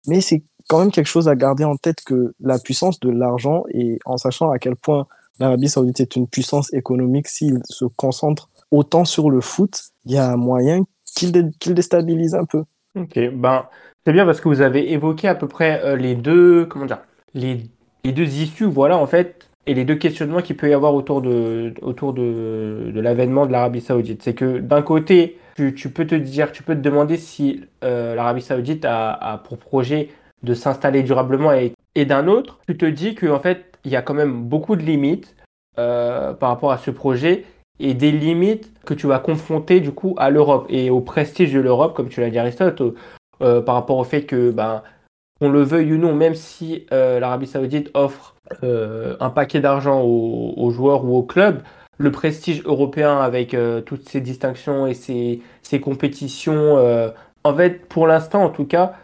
mais 0.07 0.21
c'est 0.21 0.45
quand 0.69 0.81
même 0.81 0.91
quelque 0.91 1.07
chose 1.07 1.29
à 1.29 1.37
garder 1.37 1.65
en 1.65 1.77
tête 1.77 2.03
que 2.05 2.35
la 2.41 2.59
puissance 2.59 3.01
de 3.01 3.11
l'argent 3.11 3.65
et 3.73 3.99
en 4.05 4.17
sachant 4.17 4.51
à 4.51 4.59
quel 4.59 4.77
point 4.77 5.07
l'Arabie 5.39 5.69
Saoudite 5.69 6.01
est 6.01 6.17
une 6.17 6.27
puissance 6.27 6.73
économique, 6.73 7.29
s'il 7.29 7.61
se 7.69 7.85
concentre 7.85 8.49
autant 8.71 9.05
sur 9.05 9.31
le 9.31 9.41
foot, 9.41 9.91
il 10.05 10.13
y 10.13 10.19
a 10.19 10.31
un 10.31 10.37
moyen 10.37 10.85
qu'il 11.15 11.75
déstabilise 11.75 12.35
un 12.35 12.45
peu. 12.45 12.65
Ok, 12.97 13.19
ben 13.35 13.67
c'est 14.05 14.13
bien 14.13 14.25
parce 14.25 14.41
que 14.41 14.49
vous 14.49 14.61
avez 14.61 14.93
évoqué 14.93 15.29
à 15.29 15.35
peu 15.35 15.49
près 15.49 15.83
euh, 15.85 15.97
les 15.97 16.15
deux, 16.15 16.65
comment 16.67 16.87
dire, 16.87 17.01
les, 17.35 17.69
deux 18.05 18.23
issues, 18.23 18.65
voilà 18.65 18.97
en 18.97 19.07
fait, 19.07 19.49
et 19.67 19.75
les 19.75 19.85
deux 19.85 19.97
questionnements 19.97 20.43
qu'il 20.43 20.57
peut 20.57 20.71
y 20.71 20.75
avoir 20.75 20.95
autour 20.95 21.21
de, 21.21 21.75
autour 21.83 22.13
de, 22.15 22.93
l'avènement 22.95 23.47
de 23.47 23.53
l'Arabie 23.53 23.81
Saoudite. 23.81 24.23
C'est 24.23 24.35
que 24.35 24.59
d'un 24.59 24.83
côté, 24.83 25.39
tu, 25.57 25.73
peux 25.91 26.07
te 26.07 26.15
dire, 26.15 26.53
tu 26.53 26.63
peux 26.63 26.75
te 26.75 26.81
demander 26.81 27.17
si 27.17 27.65
euh, 27.83 28.15
l'Arabie 28.15 28.43
Saoudite 28.43 28.85
a, 28.85 29.43
pour 29.45 29.59
projet 29.59 30.11
de 30.47 30.55
s'installer 30.55 31.03
durablement 31.03 31.53
et, 31.53 32.05
d'un 32.05 32.29
autre, 32.29 32.59
tu 32.69 32.77
te 32.77 32.87
dis 32.87 33.15
que 33.15 33.27
en 33.27 33.41
fait 33.41 33.79
il 33.85 33.91
y 33.91 33.97
a 33.97 34.03
quand 34.03 34.15
même 34.15 34.45
beaucoup 34.45 34.77
de 34.77 34.83
limites 34.83 35.35
euh, 35.79 36.33
par 36.33 36.51
rapport 36.51 36.73
à 36.73 36.79
ce 36.79 36.91
projet 36.91 37.45
et 37.81 37.95
des 37.95 38.13
limites 38.13 38.73
que 38.85 38.95
tu 38.95 39.07
vas 39.07 39.19
confronter 39.19 39.81
du 39.81 39.93
coup 39.93 40.15
à 40.19 40.31
l'Europe 40.31 40.67
et 40.69 40.89
au 40.89 41.01
prestige 41.01 41.53
de 41.53 41.61
l'Europe, 41.61 41.95
comme 41.95 42.09
tu 42.09 42.21
l'as 42.21 42.31
dit 42.31 42.39
Aristote, 42.39 42.83
euh, 43.43 43.61
par 43.61 43.75
rapport 43.75 43.99
au 43.99 44.05
fait 44.05 44.23
que, 44.23 44.51
ben, 44.51 44.83
on 45.41 45.51
le 45.51 45.63
veuille 45.63 45.93
ou 45.93 45.99
non, 45.99 46.15
même 46.15 46.35
si 46.35 46.87
euh, 46.93 47.21
l'Arabie 47.21 47.47
Saoudite 47.47 47.91
offre 47.93 48.35
un 48.63 49.31
paquet 49.31 49.59
d'argent 49.59 50.03
aux, 50.03 50.71
joueurs 50.71 51.05
ou 51.05 51.17
aux 51.17 51.25
clubs, 51.25 51.63
le 51.99 52.13
prestige 52.13 52.63
européen 52.65 53.19
avec 53.19 53.57
toutes 53.85 54.09
ces 54.09 54.21
distinctions 54.21 54.87
et 54.87 54.95
ces, 54.95 55.43
ces 55.63 55.81
compétitions, 55.81 56.79
en 57.43 57.55
fait, 57.55 57.87
pour 57.89 58.07
l'instant 58.07 58.45
en 58.45 58.51
tout 58.51 58.65
cas, 58.65 58.95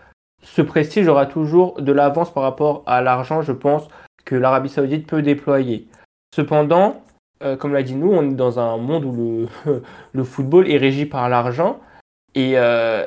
ce 0.42 0.62
prestige 0.62 1.08
aura 1.08 1.26
toujours 1.26 1.80
de 1.80 1.92
l'avance 1.92 2.32
par 2.32 2.42
rapport 2.42 2.82
à 2.87 3.00
l'argent, 3.00 3.42
je 3.42 3.52
pense, 3.52 3.88
que 4.25 4.34
l'Arabie 4.34 4.68
Saoudite 4.68 5.06
peut 5.06 5.22
déployer. 5.22 5.88
Cependant, 6.34 7.02
euh, 7.42 7.56
comme 7.56 7.72
l'a 7.72 7.82
dit 7.82 7.94
nous, 7.94 8.12
on 8.12 8.30
est 8.30 8.34
dans 8.34 8.58
un 8.58 8.76
monde 8.76 9.04
où 9.04 9.46
le, 10.12 10.25
football 10.25 10.70
est 10.70 10.76
régi 10.76 11.06
par 11.06 11.28
l'argent. 11.28 11.80
Et, 12.34 12.54
euh, 12.56 13.06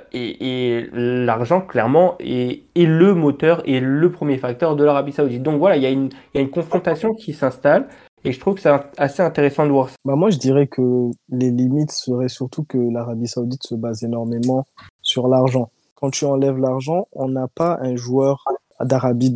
l'argent, 0.93 1.61
clairement, 1.61 2.15
est, 2.19 2.63
le 2.75 3.13
moteur 3.15 3.61
et 3.65 3.79
le 3.79 4.11
premier 4.11 4.37
facteur 4.37 4.75
de 4.75 4.83
l'Arabie 4.83 5.13
Saoudite. 5.13 5.41
Donc 5.41 5.57
voilà, 5.59 5.77
il 5.77 5.83
y 5.83 5.87
a 5.87 6.41
une 6.41 6.51
confrontation 6.51 7.13
qui 7.13 7.33
s'installe. 7.33 7.87
Et 8.25 8.31
je 8.31 8.39
trouve 8.39 8.55
que 8.55 8.61
c'est 8.61 8.71
assez 8.97 9.21
intéressant 9.21 9.67
de 9.67 9.71
voir 9.71 9.89
ça. 9.89 9.95
Bah 10.03 10.15
moi, 10.15 10.31
je 10.31 10.37
dirais 10.39 10.65
que 10.65 10.81
les 11.29 11.51
limites 11.51 11.91
seraient 11.91 12.27
surtout 12.27 12.63
que 12.63 12.77
l'Arabie 12.77 13.27
Saoudite 13.27 13.61
se 13.63 13.75
base 13.75 14.03
énormément 14.03 14.65
sur 15.03 15.27
l'argent. 15.27 15.69
Quand 16.05 16.11
tu 16.11 16.25
enlèves 16.25 16.59
l'argent, 16.59 17.07
on 17.13 17.29
n'a 17.29 17.47
pas 17.47 17.79
un 17.81 17.95
joueur 17.95 18.45
d'Arabie 18.79 19.31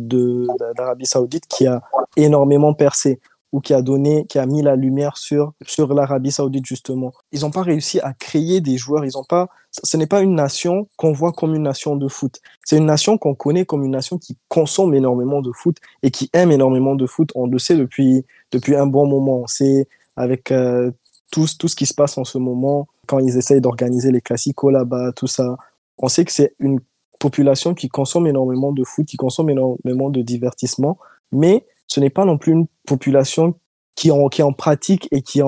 Saoudite 1.02 1.48
qui 1.48 1.66
a 1.66 1.82
énormément 2.16 2.74
percé 2.74 3.18
ou 3.50 3.58
qui 3.58 3.74
a 3.74 3.82
donné, 3.82 4.24
qui 4.28 4.38
a 4.38 4.46
mis 4.46 4.62
la 4.62 4.76
lumière 4.76 5.16
sur, 5.16 5.52
sur 5.66 5.92
l'Arabie 5.92 6.30
Saoudite, 6.30 6.64
justement. 6.64 7.12
Ils 7.32 7.40
n'ont 7.40 7.50
pas 7.50 7.62
réussi 7.62 7.98
à 7.98 8.12
créer 8.12 8.60
des 8.60 8.76
joueurs. 8.76 9.04
Ils 9.04 9.10
pas, 9.28 9.48
ce 9.82 9.96
n'est 9.96 10.06
pas 10.06 10.20
une 10.20 10.36
nation 10.36 10.86
qu'on 10.96 11.10
voit 11.10 11.32
comme 11.32 11.56
une 11.56 11.64
nation 11.64 11.96
de 11.96 12.06
foot. 12.06 12.38
C'est 12.64 12.76
une 12.76 12.86
nation 12.86 13.18
qu'on 13.18 13.34
connaît 13.34 13.64
comme 13.64 13.82
une 13.82 13.90
nation 13.90 14.16
qui 14.16 14.38
consomme 14.46 14.94
énormément 14.94 15.42
de 15.42 15.50
foot 15.50 15.76
et 16.04 16.12
qui 16.12 16.30
aime 16.32 16.52
énormément 16.52 16.94
de 16.94 17.06
foot. 17.06 17.32
On 17.34 17.48
le 17.48 17.58
sait 17.58 17.76
depuis, 17.76 18.24
depuis 18.52 18.76
un 18.76 18.86
bon 18.86 19.08
moment. 19.08 19.42
C'est 19.48 19.88
avec 20.14 20.52
euh, 20.52 20.92
tout, 21.32 21.46
tout 21.58 21.66
ce 21.66 21.74
qui 21.74 21.86
se 21.86 21.94
passe 21.94 22.16
en 22.16 22.24
ce 22.24 22.38
moment, 22.38 22.86
quand 23.08 23.18
ils 23.18 23.36
essayent 23.36 23.60
d'organiser 23.60 24.12
les 24.12 24.20
classicos 24.20 24.72
là-bas, 24.72 25.10
tout 25.16 25.26
ça. 25.26 25.56
On 26.00 26.08
sait 26.08 26.24
que 26.24 26.32
c'est 26.32 26.54
une 26.58 26.80
population 27.20 27.74
qui 27.74 27.88
consomme 27.88 28.26
énormément 28.26 28.72
de 28.72 28.82
foot, 28.82 29.06
qui 29.06 29.16
consomme 29.16 29.50
énormément 29.50 30.10
de 30.10 30.22
divertissement, 30.22 30.98
mais 31.30 31.66
ce 31.86 32.00
n'est 32.00 32.10
pas 32.10 32.24
non 32.24 32.38
plus 32.38 32.52
une 32.52 32.66
population 32.86 33.54
qui 33.94 34.10
en, 34.10 34.26
en 34.26 34.52
pratique 34.52 35.08
et 35.12 35.22
qui, 35.22 35.42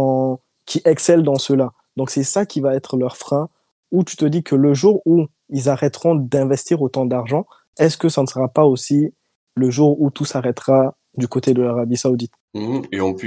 excelle 0.85 1.23
dans 1.23 1.39
cela. 1.39 1.73
Donc 1.97 2.11
c'est 2.11 2.23
ça 2.23 2.47
qui 2.47 2.61
va 2.61 2.75
être 2.75 2.97
leur 2.97 3.17
frein, 3.17 3.49
où 3.91 4.05
tu 4.05 4.17
te 4.17 4.25
dis 4.25 4.43
que 4.43 4.55
le 4.55 4.75
jour 4.75 5.03
où 5.07 5.27
ils 5.49 5.69
arrêteront 5.69 6.15
d'investir 6.15 6.83
autant 6.83 7.07
d'argent, 7.07 7.47
est-ce 7.79 7.97
que 7.97 8.09
ça 8.09 8.23
ne 8.23 8.27
sera 8.27 8.49
pas 8.49 8.65
aussi 8.65 9.13
le 9.55 9.71
jour 9.71 10.01
où 10.01 10.11
tout 10.11 10.25
s'arrêtera 10.25 10.95
du 11.17 11.29
côté 11.29 11.55
de 11.55 11.63
l'Arabie 11.63 11.97
saoudite? 11.97 12.33
Mmh. 12.55 12.83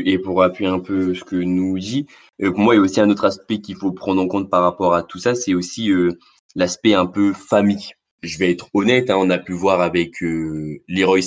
et, 0.05 0.19
pour 0.19 0.43
appuyer 0.43 0.69
un 0.69 0.79
peu 0.79 1.15
ce 1.15 1.23
que 1.23 1.35
nous 1.35 1.79
dit, 1.79 2.05
euh, 2.43 2.51
pour 2.51 2.59
moi, 2.59 2.75
il 2.75 2.77
y 2.77 2.79
a 2.79 2.83
aussi 2.83 3.01
un 3.01 3.09
autre 3.09 3.25
aspect 3.25 3.59
qu'il 3.59 3.75
faut 3.75 3.91
prendre 3.91 4.21
en 4.21 4.27
compte 4.27 4.51
par 4.51 4.61
rapport 4.61 4.93
à 4.93 5.01
tout 5.01 5.17
ça, 5.17 5.33
c'est 5.33 5.55
aussi 5.55 5.91
euh, 5.91 6.19
l'aspect 6.55 6.93
un 6.93 7.05
peu 7.05 7.33
famille 7.33 7.91
je 8.25 8.37
vais 8.37 8.51
être 8.51 8.69
honnête, 8.73 9.09
hein, 9.09 9.17
on 9.17 9.29
a 9.29 9.37
pu 9.37 9.53
voir 9.53 9.81
avec 9.81 10.21
euh, 10.23 10.81
Leroy 10.87 11.19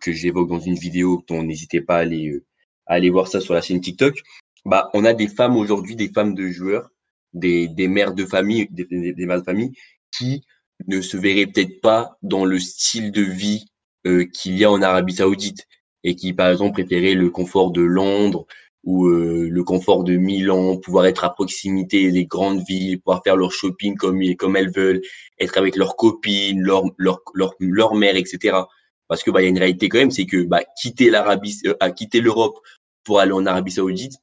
que 0.00 0.12
j'évoque 0.12 0.48
dans 0.48 0.60
une 0.60 0.76
vidéo, 0.76 1.24
dont 1.28 1.42
n'hésitez 1.42 1.80
pas 1.80 1.96
à 1.96 2.00
aller, 2.00 2.28
euh, 2.28 2.44
à 2.86 2.94
aller 2.94 3.10
voir 3.10 3.28
ça 3.28 3.40
sur 3.40 3.54
la 3.54 3.60
chaîne 3.60 3.80
TikTok. 3.80 4.20
Bah, 4.64 4.90
on 4.94 5.04
a 5.04 5.12
des 5.12 5.28
femmes 5.28 5.56
aujourd'hui, 5.56 5.96
des 5.96 6.08
femmes 6.08 6.34
de 6.34 6.48
joueurs, 6.48 6.88
des, 7.32 7.68
des 7.68 7.88
mères 7.88 8.14
de 8.14 8.24
famille, 8.24 8.68
des, 8.70 8.84
des, 8.84 9.26
mères 9.26 9.40
de 9.40 9.44
famille 9.44 9.72
qui 10.16 10.42
ne 10.86 11.00
se 11.00 11.16
verraient 11.16 11.46
peut-être 11.46 11.80
pas 11.80 12.16
dans 12.22 12.44
le 12.44 12.58
style 12.58 13.12
de 13.12 13.22
vie 13.22 13.66
euh, 14.06 14.24
qu'il 14.24 14.56
y 14.56 14.64
a 14.64 14.70
en 14.70 14.82
Arabie 14.82 15.14
Saoudite 15.14 15.66
et 16.02 16.16
qui, 16.16 16.32
par 16.32 16.50
exemple, 16.50 16.72
préféraient 16.72 17.14
le 17.14 17.30
confort 17.30 17.70
de 17.70 17.82
Londres, 17.82 18.46
ou 18.84 19.06
euh, 19.06 19.48
le 19.50 19.64
confort 19.64 20.04
de 20.04 20.16
Milan, 20.16 20.76
pouvoir 20.76 21.06
être 21.06 21.24
à 21.24 21.30
proximité 21.30 22.10
des 22.10 22.26
grandes 22.26 22.62
villes, 22.66 23.00
pouvoir 23.00 23.22
faire 23.22 23.36
leur 23.36 23.52
shopping 23.52 23.96
comme, 23.96 24.20
comme 24.36 24.56
elles 24.56 24.70
veulent, 24.70 25.00
être 25.38 25.56
avec 25.58 25.76
leurs 25.76 25.96
copines, 25.96 26.60
leur, 26.60 26.84
leur, 26.98 27.20
leur, 27.34 27.54
leur 27.58 27.94
mère, 27.94 28.16
etc. 28.16 28.58
Parce 29.08 29.22
que 29.22 29.30
bah, 29.30 29.42
y 29.42 29.46
a 29.46 29.48
une 29.48 29.58
réalité 29.58 29.88
quand 29.88 29.98
même, 29.98 30.10
c'est 30.10 30.26
que 30.26 30.42
bah, 30.42 30.62
quitter 30.80 31.10
l'Arabie, 31.10 31.58
euh, 31.66 31.74
à 31.80 31.90
quitter 31.90 32.20
l'Europe 32.20 32.58
pour 33.04 33.20
aller 33.20 33.32
en 33.32 33.46
Arabie 33.46 33.72
Saoudite, 33.72 34.14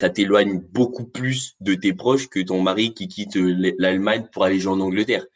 ça 0.00 0.10
t'éloigne 0.10 0.60
beaucoup 0.60 1.04
plus 1.04 1.56
de 1.60 1.74
tes 1.74 1.92
proches 1.92 2.28
que 2.28 2.40
ton 2.40 2.62
mari 2.62 2.94
qui 2.94 3.08
quitte 3.08 3.36
euh, 3.36 3.74
l'Allemagne 3.78 4.26
pour 4.32 4.44
aller 4.44 4.58
jouer 4.58 4.72
en 4.72 4.80
Angleterre. 4.80 5.26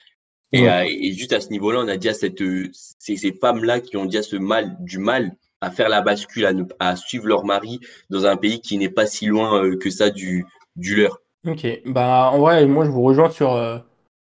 Et, 0.53 0.65
et, 0.65 1.13
juste 1.13 1.33
à 1.33 1.41
ce 1.41 1.51
niveau-là, 1.51 1.79
on 1.81 1.87
a 1.87 1.97
déjà 1.97 2.13
cette, 2.13 2.43
ces, 2.73 3.17
ces 3.17 3.33
femmes-là 3.33 3.79
qui 3.79 3.97
ont 3.97 4.05
déjà 4.05 4.21
ce 4.21 4.35
mal, 4.35 4.77
du 4.81 4.99
mal 4.99 5.37
à 5.61 5.71
faire 5.71 5.89
la 5.89 6.01
bascule, 6.01 6.49
à, 6.79 6.97
suivre 6.97 7.27
leur 7.27 7.45
mari 7.45 7.81
dans 8.09 8.27
un 8.27 8.37
pays 8.37 8.61
qui 8.61 8.79
n'est 8.79 8.89
pas 8.89 9.07
si 9.07 9.27
loin 9.27 9.63
euh, 9.63 9.77
que 9.77 9.91
ça 9.91 10.11
du, 10.11 10.47
du 10.77 10.97
leur. 10.97 11.21
Ok, 11.47 11.67
bah 11.87 12.31
en 12.33 12.39
vrai, 12.39 12.67
moi 12.67 12.85
je 12.85 12.91
vous 12.91 13.03
rejoins 13.03 13.31
sur, 13.31 13.53
euh, 13.53 13.79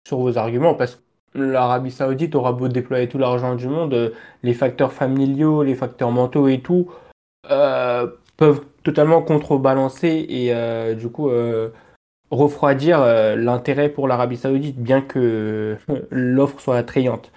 sur 0.07 0.19
vos 0.19 0.39
arguments 0.39 0.75
parce 0.75 0.97
que 0.97 1.39
l'Arabie 1.39 1.91
Saoudite 1.91 2.35
aura 2.35 2.53
beau 2.53 2.69
déployer 2.69 3.09
tout 3.09 3.19
l'argent 3.19 3.55
du 3.55 3.69
monde, 3.69 3.95
euh, 3.95 4.11
les 4.43 4.55
facteurs 4.55 4.93
familiaux, 4.93 5.63
les 5.63 5.75
facteurs 5.75 6.11
mentaux 6.11 6.49
et 6.49 6.61
tout 6.61 6.91
peuvent 8.37 8.65
totalement 8.83 9.23
contrebalancer 9.23 10.27
et 10.29 10.95
du 10.95 11.11
coup 11.11 11.31
refroidir 12.31 13.05
l'intérêt 13.37 13.91
pour 13.91 14.09
l'Arabie 14.09 14.39
Saoudite, 14.39 14.79
bien 14.79 15.03
que 15.03 15.77
l'offre 16.11 16.59
soit 16.59 16.79
attrayante. 16.79 17.33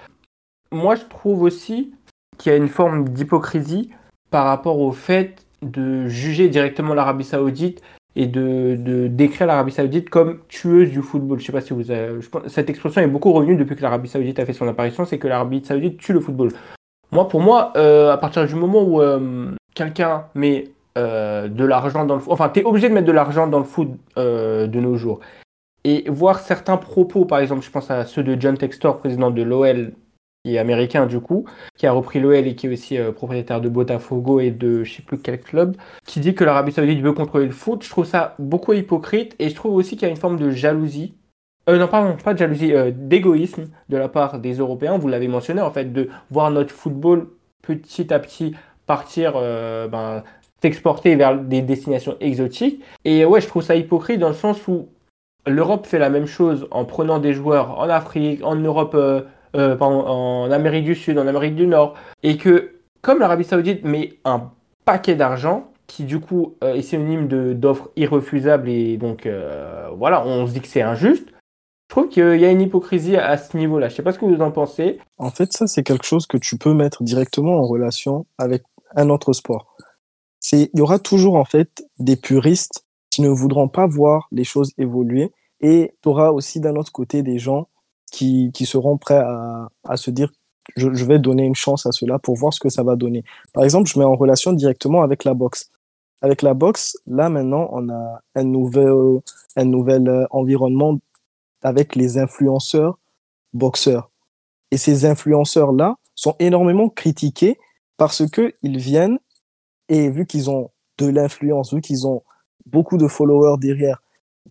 Moi 0.71 0.95
je 0.95 1.03
trouve 1.03 1.41
aussi 1.41 1.93
qu'il 2.38 2.52
y 2.52 2.56
a 2.56 2.58
une 2.58 2.67
forme 2.67 3.10
d'hypocrisie 3.10 3.91
par 4.32 4.45
rapport 4.45 4.80
au 4.80 4.91
fait 4.91 5.45
de 5.62 6.08
juger 6.08 6.50
directement 6.50 6.93
l'Arabie 6.93 7.23
Saoudite 7.23 7.82
et 8.15 8.26
de, 8.26 9.08
décrire 9.08 9.47
l'Arabie 9.47 9.71
Saoudite 9.71 10.10
comme 10.10 10.39
tueuse 10.47 10.89
du 10.89 11.02
football. 11.02 11.39
Je 11.39 11.45
sais 11.45 11.52
pas 11.52 11.62
si 11.62 11.73
vous 11.73 11.91
avez, 11.91 12.19
cette 12.47 12.69
expression 12.69 13.02
est 13.02 13.08
beaucoup 13.08 13.32
revenue 13.32 13.56
depuis 13.56 13.76
que 13.76 13.82
l'Arabie 13.82 14.10
Saoudite 14.10 14.39
a 14.39 14.45
fait 14.45 14.54
son 14.54 14.67
apparition, 14.67 15.06
c'est 15.06 15.19
que 15.19 15.28
l'Arabie 15.28 15.63
Saoudite 15.63 15.97
tue 15.97 16.13
le 16.13 16.19
football. 16.19 16.50
Moi, 17.12 17.28
pour 17.28 17.41
moi, 17.41 17.71
euh, 17.78 18.12
à 18.12 18.17
partir 18.17 18.45
du 18.45 18.56
moment 18.56 18.84
où 18.84 19.02
euh, 19.02 19.52
quelqu'un 19.76 20.26
met 20.36 20.65
euh, 20.97 21.47
de 21.47 21.63
l'argent 21.63 22.06
dans 22.06 22.15
le 22.15 22.21
foot, 22.21 22.34
enfin, 22.34 22.50
tu 22.50 22.60
es 22.60 22.63
obligé 22.63 22.89
de 22.89 22.93
mettre 22.93 23.08
de 23.08 23.12
l'argent 23.12 23.47
dans 23.47 23.60
le 23.60 23.65
foot 23.65 23.89
de 24.15 24.80
nos 24.80 24.95
jours. 24.97 25.19
Et 25.84 26.04
voir 26.10 26.39
certains 26.39 26.76
propos, 26.76 27.23
par 27.23 27.39
exemple, 27.39 27.63
je 27.63 27.71
pense 27.71 27.89
à 27.89 28.04
ceux 28.04 28.23
de 28.23 28.36
John 28.39 28.58
Textor, 28.58 28.97
président 28.97 29.32
de 29.32 29.41
l'OL, 29.41 29.93
américain 30.55 31.05
du 31.05 31.19
coup, 31.19 31.45
qui 31.77 31.88
a 31.88 31.91
repris 31.91 32.19
l'OL 32.19 32.47
et 32.47 32.55
qui 32.55 32.67
est 32.67 32.69
aussi 32.71 32.97
euh, 32.97 33.12
propriétaire 33.12 33.60
de 33.60 33.69
Botafogo 33.69 34.39
et 34.39 34.51
de 34.51 34.83
je 34.83 34.93
sais 34.93 35.01
plus 35.01 35.17
quel 35.17 35.41
club, 35.41 35.75
qui 36.05 36.19
dit 36.19 36.36
que 36.36 36.43
l'Arabie 36.43 36.71
Saoudite 36.71 37.01
veut 37.01 37.13
contrôler 37.13 37.45
le 37.45 37.51
foot. 37.51 37.83
Je 37.83 37.89
trouve 37.89 38.05
ça 38.05 38.36
beaucoup 38.39 38.73
hypocrite 38.73 39.36
et 39.39 39.49
je 39.49 39.55
trouve 39.55 39.75
aussi 39.75 39.95
qu'il 39.95 40.03
y 40.03 40.05
a 40.05 40.10
une 40.10 40.15
forme 40.15 40.38
de 40.38 40.51
jalousie. 40.51 41.15
Euh, 41.69 41.77
non, 41.77 41.88
pardon, 41.88 42.15
pas 42.23 42.33
de 42.33 42.39
jalousie, 42.39 42.73
euh, 42.73 42.91
d'égoïsme 42.95 43.67
de 43.89 43.97
la 43.97 44.07
part 44.07 44.39
des 44.39 44.53
Européens, 44.53 44.97
vous 44.97 45.07
l'avez 45.07 45.27
mentionné 45.27 45.62
en 45.62 45.71
fait, 45.71 45.91
de 45.91 46.10
voir 46.29 46.51
notre 46.51 46.73
football 46.73 47.27
petit 47.62 48.13
à 48.13 48.19
petit 48.19 48.55
partir, 48.86 49.33
ben, 49.33 50.23
s'exporter 50.62 51.17
vers 51.17 51.38
des 51.38 51.62
destinations 51.62 52.15
exotiques. 52.21 52.81
Et 53.03 53.25
ouais, 53.25 53.41
je 53.41 53.47
trouve 53.47 53.63
ça 53.63 53.75
hypocrite 53.75 54.19
dans 54.19 54.29
le 54.29 54.33
sens 54.33 54.65
où 54.69 54.88
l'Europe 55.45 55.86
fait 55.86 55.99
la 55.99 56.10
même 56.10 56.25
chose 56.25 56.69
en 56.71 56.86
prenant 56.86 57.19
des 57.19 57.33
joueurs 57.33 57.77
en 57.77 57.89
Afrique, 57.89 58.41
en 58.45 58.55
Europe 58.55 58.95
euh, 59.57 59.77
en 59.79 60.51
Amérique 60.51 60.85
du 60.85 60.95
Sud, 60.95 61.17
en 61.17 61.27
Amérique 61.27 61.55
du 61.55 61.67
Nord, 61.67 61.95
et 62.23 62.37
que 62.37 62.75
comme 63.01 63.19
l'Arabie 63.19 63.43
Saoudite 63.43 63.83
met 63.83 64.13
un 64.25 64.51
paquet 64.85 65.15
d'argent, 65.15 65.71
qui 65.87 66.03
du 66.03 66.19
coup 66.19 66.55
euh, 66.63 66.75
est 66.75 66.81
synonyme 66.81 67.27
d'offres 67.53 67.89
irrefusables, 67.95 68.69
et 68.69 68.97
donc 68.97 69.25
euh, 69.25 69.89
voilà, 69.97 70.25
on 70.25 70.45
se 70.45 70.53
dit 70.53 70.61
que 70.61 70.67
c'est 70.67 70.81
injuste. 70.81 71.29
Je 71.89 71.95
trouve 71.95 72.09
qu'il 72.09 72.39
y 72.39 72.45
a 72.45 72.51
une 72.51 72.61
hypocrisie 72.61 73.15
à 73.15 73.37
ce 73.37 73.55
niveau-là. 73.55 73.87
Je 73.87 73.95
sais 73.95 74.03
pas 74.03 74.11
ce 74.11 74.19
que 74.19 74.25
vous 74.25 74.41
en 74.41 74.51
pensez. 74.51 74.99
En 75.17 75.29
fait, 75.29 75.53
ça, 75.53 75.67
c'est 75.67 75.83
quelque 75.83 76.05
chose 76.05 76.27
que 76.27 76.37
tu 76.37 76.57
peux 76.57 76.73
mettre 76.73 77.01
directement 77.01 77.59
en 77.59 77.65
relation 77.65 78.25
avec 78.37 78.63
un 78.95 79.09
autre 79.09 79.31
sport. 79.31 79.77
Il 80.51 80.69
y 80.73 80.81
aura 80.81 80.99
toujours, 80.99 81.35
en 81.35 81.45
fait, 81.45 81.85
des 81.97 82.17
puristes 82.17 82.85
qui 83.09 83.21
ne 83.21 83.29
voudront 83.29 83.69
pas 83.69 83.87
voir 83.87 84.27
les 84.33 84.43
choses 84.43 84.73
évoluer. 84.77 85.31
Et 85.61 85.95
tu 86.03 86.09
auras 86.09 86.31
aussi 86.31 86.59
d'un 86.59 86.75
autre 86.75 86.91
côté 86.91 87.23
des 87.23 87.39
gens 87.39 87.69
qui, 88.11 88.51
qui 88.53 88.65
seront 88.65 88.97
prêts 88.97 89.17
à, 89.17 89.69
à 89.83 89.97
se 89.97 90.11
dire 90.11 90.31
je, 90.75 90.93
je, 90.93 91.05
vais 91.05 91.19
donner 91.19 91.43
une 91.43 91.55
chance 91.55 91.85
à 91.85 91.91
cela 91.91 92.19
pour 92.19 92.35
voir 92.35 92.53
ce 92.53 92.59
que 92.59 92.69
ça 92.69 92.83
va 92.83 92.95
donner. 92.95 93.23
Par 93.53 93.63
exemple, 93.63 93.89
je 93.89 93.97
mets 93.97 94.05
en 94.05 94.15
relation 94.15 94.53
directement 94.53 95.01
avec 95.01 95.23
la 95.23 95.33
boxe. 95.33 95.71
Avec 96.21 96.41
la 96.41 96.53
boxe, 96.53 96.97
là 97.05 97.29
maintenant, 97.29 97.69
on 97.71 97.89
a 97.89 98.21
un 98.35 98.43
nouvel, 98.43 99.21
un 99.55 99.65
nouvel 99.65 100.07
euh, 100.07 100.25
environnement 100.31 100.99
avec 101.61 101.95
les 101.95 102.17
influenceurs 102.17 102.99
boxeurs. 103.53 104.09
Et 104.71 104.77
ces 104.77 105.05
influenceurs-là 105.05 105.95
sont 106.15 106.35
énormément 106.39 106.89
critiqués 106.89 107.57
parce 107.97 108.29
que 108.29 108.53
ils 108.63 108.77
viennent 108.77 109.19
et 109.89 110.09
vu 110.09 110.25
qu'ils 110.25 110.49
ont 110.49 110.71
de 110.97 111.07
l'influence, 111.07 111.73
vu 111.73 111.81
qu'ils 111.81 112.07
ont 112.07 112.23
beaucoup 112.65 112.97
de 112.97 113.07
followers 113.07 113.57
derrière, 113.59 114.01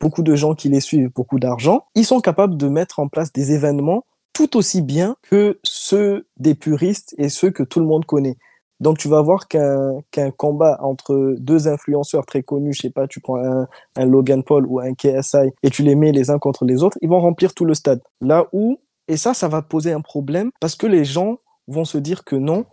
beaucoup 0.00 0.22
de 0.22 0.35
gens 0.35 0.54
qui 0.54 0.68
les 0.68 0.80
suivent, 0.80 1.11
beaucoup 1.14 1.38
d'argent, 1.38 1.85
ils 1.94 2.04
sont 2.04 2.20
capables 2.20 2.56
de 2.56 2.68
mettre 2.68 2.98
en 2.98 3.09
place 3.09 3.32
des 3.32 3.52
événements 3.52 4.04
tout 4.32 4.56
aussi 4.56 4.82
bien 4.82 5.16
que 5.22 5.59
ceux 5.62 6.26
des 6.37 6.54
puristes 6.54 7.14
et 7.16 7.30
ceux 7.30 7.50
que 7.50 7.62
tout 7.62 7.80
le 7.80 7.87
monde 7.87 8.04
connaît. 8.04 8.37
Donc 8.80 8.98
tu 8.98 9.09
vas 9.09 9.22
voir 9.22 9.48
qu'un 9.48 10.30
combat 10.37 10.78
entre 10.82 11.37
deux 11.38 11.68
influenceurs 11.68 12.26
très 12.26 12.42
connus, 12.42 12.74
je 12.74 12.82
sais 12.82 12.90
pas, 12.90 13.09
tu 13.09 13.20
prends 13.20 13.42
un, 13.42 13.66
un, 13.96 14.04
Logan 14.04 14.42
Paul 14.42 14.66
ou 14.66 14.78
un 14.78 14.92
KSI 14.92 15.50
et 15.62 15.70
tu 15.70 15.82
les 15.82 15.94
mets 15.94 16.12
les 16.12 16.30
uns 16.30 16.38
contre 16.38 16.66
les 16.66 16.82
autres, 16.82 16.98
ils 17.00 17.09
vont 17.09 17.20
remplir 17.20 17.54
tout 17.54 17.64
le 17.64 17.72
stade. 17.72 18.02
Là 18.20 18.46
où, 18.52 18.78
et 19.09 19.16
ça, 19.16 19.32
ça 19.32 19.48
va 19.48 19.62
poser 19.62 19.92
un 19.92 20.02
problème 20.02 20.50
parce 20.61 20.74
que 20.74 20.87
les 20.87 21.06
gens 21.06 21.38
vont 21.68 21.87
se 21.87 21.96
dire 21.96 22.24
que 22.24 22.37
non, 22.37 22.66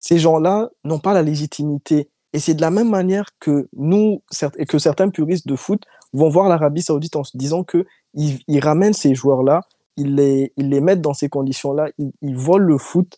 ces 0.00 0.18
gens-là 0.18 0.70
n'ont 0.84 0.98
pas 0.98 1.12
la 1.12 1.22
légitimité. 1.22 2.08
Et 2.32 2.38
c'est 2.38 2.54
de 2.54 2.62
la 2.62 2.70
même 2.70 2.88
manière 2.88 3.26
que 3.38 3.68
nous, 3.76 4.22
et 4.56 4.64
que 4.64 4.78
certains 4.78 5.10
puristes 5.10 5.46
de 5.46 5.56
foot 5.56 5.84
vont 6.12 6.28
voir 6.28 6.48
l'Arabie 6.48 6.82
Saoudite 6.82 7.16
en 7.16 7.24
se 7.24 7.36
disant 7.36 7.64
que 7.64 7.86
ils, 8.14 8.60
ramènent 8.60 8.92
ces 8.92 9.14
joueurs-là, 9.14 9.62
ils 9.96 10.14
les, 10.14 10.52
ils 10.56 10.68
les 10.68 10.80
mettent 10.80 11.00
dans 11.00 11.14
ces 11.14 11.28
conditions-là, 11.28 11.88
ils, 11.98 12.36
volent 12.36 12.66
le 12.66 12.78
foot 12.78 13.16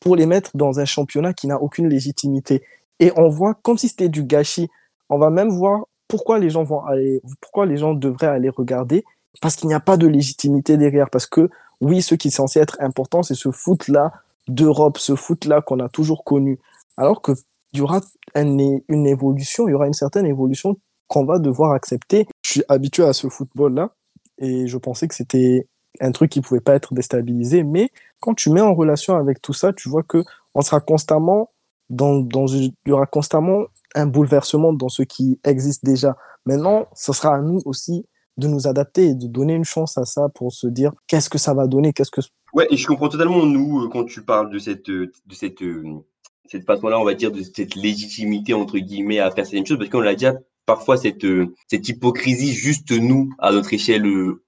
pour 0.00 0.16
les 0.16 0.26
mettre 0.26 0.50
dans 0.54 0.80
un 0.80 0.84
championnat 0.84 1.32
qui 1.32 1.46
n'a 1.46 1.60
aucune 1.60 1.88
légitimité. 1.88 2.62
Et 2.98 3.12
on 3.16 3.28
voit 3.28 3.54
comme 3.62 3.78
si 3.78 3.88
c'était 3.88 4.08
du 4.08 4.24
gâchis. 4.24 4.68
On 5.08 5.18
va 5.18 5.30
même 5.30 5.50
voir 5.50 5.84
pourquoi 6.08 6.38
les 6.38 6.50
gens 6.50 6.64
vont 6.64 6.84
aller, 6.84 7.22
pourquoi 7.40 7.66
les 7.66 7.76
gens 7.76 7.94
devraient 7.94 8.26
aller 8.26 8.50
regarder, 8.50 9.04
parce 9.40 9.56
qu'il 9.56 9.68
n'y 9.68 9.74
a 9.74 9.80
pas 9.80 9.96
de 9.96 10.06
légitimité 10.06 10.76
derrière, 10.76 11.08
parce 11.10 11.26
que 11.26 11.48
oui, 11.80 12.02
ce 12.02 12.14
qui 12.14 12.28
est 12.28 12.32
censé 12.32 12.60
être 12.60 12.76
important, 12.80 13.22
c'est 13.22 13.34
ce 13.34 13.50
foot-là 13.50 14.12
d'Europe, 14.48 14.98
ce 14.98 15.14
foot-là 15.14 15.62
qu'on 15.62 15.80
a 15.80 15.88
toujours 15.88 16.24
connu. 16.24 16.58
Alors 16.96 17.22
qu'il 17.22 17.36
y 17.74 17.80
aura 17.80 18.00
une 18.34 19.06
évolution, 19.06 19.68
il 19.68 19.72
y 19.72 19.74
aura 19.74 19.86
une 19.86 19.92
certaine 19.92 20.26
évolution 20.26 20.76
qu'on 21.08 21.24
va 21.24 21.38
devoir 21.38 21.72
accepter. 21.72 22.26
Je 22.42 22.50
suis 22.50 22.62
habitué 22.68 23.04
à 23.04 23.12
ce 23.12 23.28
football-là 23.28 23.94
et 24.38 24.66
je 24.66 24.78
pensais 24.78 25.08
que 25.08 25.14
c'était 25.14 25.66
un 26.00 26.12
truc 26.12 26.30
qui 26.30 26.40
pouvait 26.40 26.60
pas 26.60 26.74
être 26.74 26.94
déstabilisé. 26.94 27.64
Mais 27.64 27.90
quand 28.20 28.34
tu 28.34 28.50
mets 28.50 28.60
en 28.60 28.74
relation 28.74 29.16
avec 29.16 29.42
tout 29.42 29.52
ça, 29.52 29.72
tu 29.72 29.88
vois 29.88 30.02
que 30.02 30.24
on 30.54 30.62
sera 30.62 30.80
constamment 30.80 31.50
dans, 31.90 32.24
il 32.46 32.72
y 32.86 32.92
aura 32.92 33.06
constamment 33.06 33.64
un 33.94 34.06
bouleversement 34.06 34.72
dans 34.72 34.88
ce 34.88 35.02
qui 35.02 35.38
existe 35.44 35.84
déjà. 35.84 36.16
Maintenant, 36.46 36.86
ce 36.94 37.12
sera 37.12 37.34
à 37.36 37.40
nous 37.40 37.60
aussi 37.64 38.06
de 38.38 38.48
nous 38.48 38.66
adapter 38.66 39.08
et 39.08 39.14
de 39.14 39.26
donner 39.26 39.54
une 39.54 39.64
chance 39.64 39.98
à 39.98 40.06
ça 40.06 40.28
pour 40.34 40.52
se 40.52 40.66
dire 40.66 40.92
qu'est-ce 41.06 41.28
que 41.28 41.38
ça 41.38 41.52
va 41.52 41.66
donner, 41.66 41.92
qu'est-ce 41.92 42.10
que. 42.10 42.22
Ouais, 42.54 42.66
et 42.70 42.76
je 42.76 42.86
comprends 42.86 43.10
totalement 43.10 43.44
nous 43.44 43.82
euh, 43.82 43.88
quand 43.88 44.04
tu 44.04 44.22
parles 44.22 44.50
de 44.50 44.58
cette 44.58 44.90
de 44.90 45.12
cette 45.30 45.60
euh, 45.62 46.02
cette 46.46 46.64
façon-là, 46.64 46.98
on 46.98 47.04
va 47.04 47.14
dire 47.14 47.30
de 47.30 47.42
cette 47.42 47.74
légitimité 47.74 48.54
entre 48.54 48.78
guillemets 48.78 49.20
à 49.20 49.30
faire 49.30 49.44
certaines 49.44 49.66
choses 49.66 49.78
parce 49.78 49.90
qu'on 49.90 50.00
l'a 50.00 50.14
dit 50.14 50.26
parfois 50.74 50.96
cette 50.96 51.24
euh, 51.24 51.54
cette 51.70 51.88
hypocrisie 51.88 52.52
juste 52.52 52.92
nous 52.92 53.30
à 53.38 53.52
notre 53.52 53.72
échelle 53.72 54.06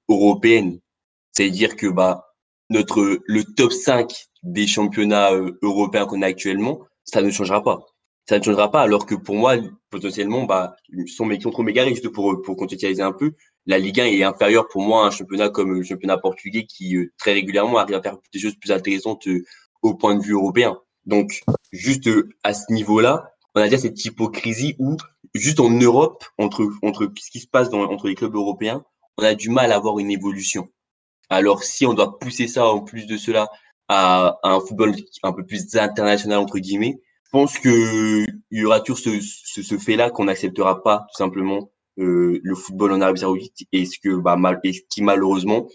européenne, 0.09 0.81
c'est-à-dire 1.33 1.77
que 1.77 1.87
bah 1.87 2.13
notre 2.71 3.21
le 3.27 3.45
top 3.45 3.73
5 3.73 4.13
des 4.43 4.67
championnats 4.67 5.31
européens 5.63 6.07
qu'on 6.07 6.23
a 6.23 6.27
actuellement, 6.27 6.81
ça 7.05 7.23
ne 7.23 7.31
changera 7.31 7.63
pas 7.63 7.87
ça 8.27 8.39
ne 8.39 8.43
changera 8.43 8.71
pas. 8.71 8.83
Alors 8.83 9.07
que 9.07 9.15
pour 9.15 9.37
moi, 9.37 9.57
potentiellement, 9.91 10.45
bah, 10.45 10.77
sont 11.07 11.27
mes 11.27 11.39
mégarés, 11.59 11.91
juste 11.91 12.09
pour, 12.09 12.41
pour 12.43 12.57
contextualiser 12.57 13.03
un 13.03 13.13
peu, 13.13 13.33
la 13.67 13.79
Ligue 13.79 14.01
1 14.01 14.07
est 14.07 14.23
inférieure 14.23 14.69
pour 14.69 14.83
moi 14.83 15.05
à 15.05 15.07
un 15.09 15.11
championnat 15.11 15.49
comme 15.49 15.75
le 15.75 15.83
championnat 15.83 16.19
portugais 16.19 16.65
qui, 16.67 16.97
euh, 16.97 17.13
très 17.19 17.33
régulièrement, 17.33 17.79
arrive 17.79 17.97
à 17.97 18.03
faire 18.03 18.17
des 18.33 18.39
choses 18.39 18.57
plus 18.57 18.73
intéressantes 18.73 19.27
euh, 19.29 19.45
au 19.83 19.95
point 19.95 20.15
de 20.17 20.23
vue 20.23 20.35
européen. 20.35 20.79
Donc, 21.07 21.43
juste 21.73 22.07
euh, 22.09 22.31
à 22.43 22.55
ce 22.55 22.71
niveau-là, 22.73 23.31
on 23.55 23.61
a 23.61 23.65
déjà 23.65 23.79
cette 23.79 24.05
hypocrisie 24.05 24.75
où, 24.79 24.97
juste 25.35 25.61
en 25.61 25.71
Europe, 25.71 26.25
entre, 26.39 26.69
entre 26.83 27.11
ce 27.19 27.31
qui 27.31 27.41
se 27.41 27.47
passe 27.47 27.71
dans, 27.71 27.83
entre 27.83 28.09
les 28.09 28.15
clubs 28.15 28.35
européens, 28.35 28.85
on 29.19 29.25
a 29.25 29.35
du 29.35 29.51
mal 29.51 29.73
à 29.73 29.77
avoir 29.77 29.99
une 29.99 30.11
évolution. 30.11 30.69
Alors, 31.31 31.63
si 31.63 31.87
on 31.87 31.95
doit 31.95 32.19
pousser 32.19 32.49
ça, 32.49 32.67
en 32.67 32.81
plus 32.81 33.07
de 33.07 33.17
cela, 33.17 33.49
à, 33.89 34.39
à 34.43 34.51
un 34.51 34.61
football 34.61 34.95
un 35.23 35.33
peu 35.33 35.45
plus 35.45 35.77
international, 35.77 36.39
entre 36.39 36.59
guillemets, 36.59 37.01
je 37.25 37.31
pense 37.31 37.59
que 37.59 38.25
il 38.51 38.61
y 38.61 38.65
aura 38.65 38.81
toujours 38.81 38.99
ce, 38.99 39.21
ce, 39.21 39.63
ce 39.63 39.79
fait-là 39.79 40.11
qu'on 40.11 40.25
n'acceptera 40.25 40.83
pas 40.83 41.07
tout 41.11 41.17
simplement 41.17 41.71
euh, 41.99 42.41
le 42.43 42.55
football 42.55 42.93
en 42.93 43.01
Arabie 43.01 43.21
Saoudite 43.21 43.67
et 43.73 43.85
ce 43.87 43.99
que 43.99 44.17
bah 44.17 44.37
mal 44.37 44.61
et 44.65 44.73
ce 44.73 44.81
qui 44.89 45.03
malheureusement 45.03 45.67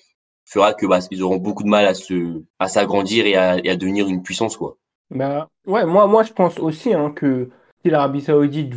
fera 0.46 0.74
que 0.74 0.86
bah 0.86 1.00
ils 1.12 1.22
auront 1.22 1.38
beaucoup 1.38 1.64
de 1.64 1.70
mal 1.70 1.86
à 1.86 1.94
se 1.94 2.44
à 2.60 2.68
s'agrandir 2.68 3.26
et 3.26 3.36
à, 3.36 3.58
et 3.58 3.70
à 3.70 3.76
devenir 3.76 4.08
une 4.08 4.24
puissance 4.24 4.58
quoi. 4.58 4.78
Bah 5.12 5.50
ouais 5.66 5.86
moi 5.86 6.08
moi 6.08 6.24
je 6.24 6.32
pense 6.34 6.60
aussi 6.60 6.94
hein, 6.94 7.12
que 7.12 7.50
si 7.84 7.92
l'Arabie 7.92 8.22
Saoudite 8.22 8.74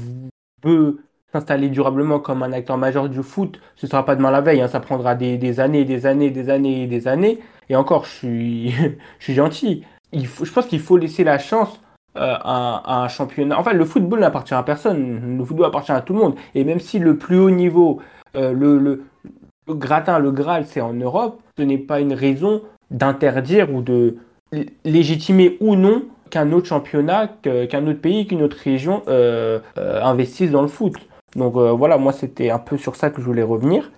veut 0.63 1.01
s'installer 1.33 1.69
durablement 1.69 2.21
comme 2.21 2.43
un 2.43 2.53
acteur 2.53 2.77
majeur 2.77 3.09
du 3.09 3.23
foot, 3.23 3.61
ce 3.77 3.87
sera 3.87 4.05
pas 4.05 4.17
demain 4.17 4.31
la 4.31 4.43
veille, 4.43 4.61
hein, 4.61 4.69
ça 4.69 4.81
prendra 4.81 5.15
des, 5.15 5.39
des 5.39 5.61
années, 5.61 5.85
des 5.85 6.05
années, 6.07 6.31
des 6.31 6.51
années, 6.51 6.87
des 6.87 7.09
années. 7.09 7.39
Et 7.69 7.77
encore, 7.77 8.05
je 8.05 8.11
suis, 8.11 8.71
je 9.19 9.25
suis 9.25 9.35
gentil. 9.35 9.85
Il 10.13 10.27
faut, 10.27 10.45
je 10.45 10.53
pense 10.53 10.67
qu'il 10.67 10.81
faut 10.81 10.99
laisser 10.99 11.25
la 11.25 11.39
chance 11.39 11.81
euh, 12.17 12.37
un, 12.45 13.09
championnat. 13.09 13.59
Enfin, 13.59 13.73
le 13.73 13.87
football 13.87 14.21
n'appartient 14.21 14.53
à 14.53 14.63
personne. 14.63 15.39
Le 15.39 15.45
football 15.45 15.67
appartient 15.67 15.93
à 15.93 16.03
tout 16.03 16.13
le 16.13 16.19
monde. 16.19 16.35
Et 16.55 16.65
même 16.65 16.81
si 16.81 16.99
le 16.99 17.17
plus 17.17 17.39
haut 17.39 17.51
niveau, 17.51 18.01
euh, 18.37 18.53
le, 18.53 18.79
le, 18.79 19.05
gratin, 19.69 20.19
le 20.19 20.31
Graal, 20.31 20.67
c'est 20.67 20.83
en 20.83 20.93
Europe, 20.93 21.41
ce 21.57 21.63
n'est 21.63 21.79
pas 21.79 22.01
une 22.01 22.13
raison 22.13 22.63
d'interdire 22.91 23.75
ou 23.75 23.81
de 23.81 24.17
légitimer 24.85 25.57
ou 25.61 25.77
non 25.77 26.05
qu'un 26.33 26.51
autre 26.51 26.67
championnat, 26.67 27.29
qu'un 27.29 27.87
autre 27.87 28.01
pays, 28.01 28.27
qu'une 28.27 28.43
autre 28.43 28.57
région 28.57 29.03
euh, 29.07 29.61
investisse 29.77 30.51
dans 30.51 30.63
le 30.63 30.69
foot. 30.69 30.95
Donc 31.37 31.55
voilà, 31.55 31.97
moi 31.97 32.13
c'était 32.13 32.51
un 32.51 32.59
peu 32.59 32.77
sur 32.77 32.97
ça 32.97 33.11
que 33.11 33.21
je 33.21 33.27
voulais 33.27 33.43
revenir. 33.43 33.91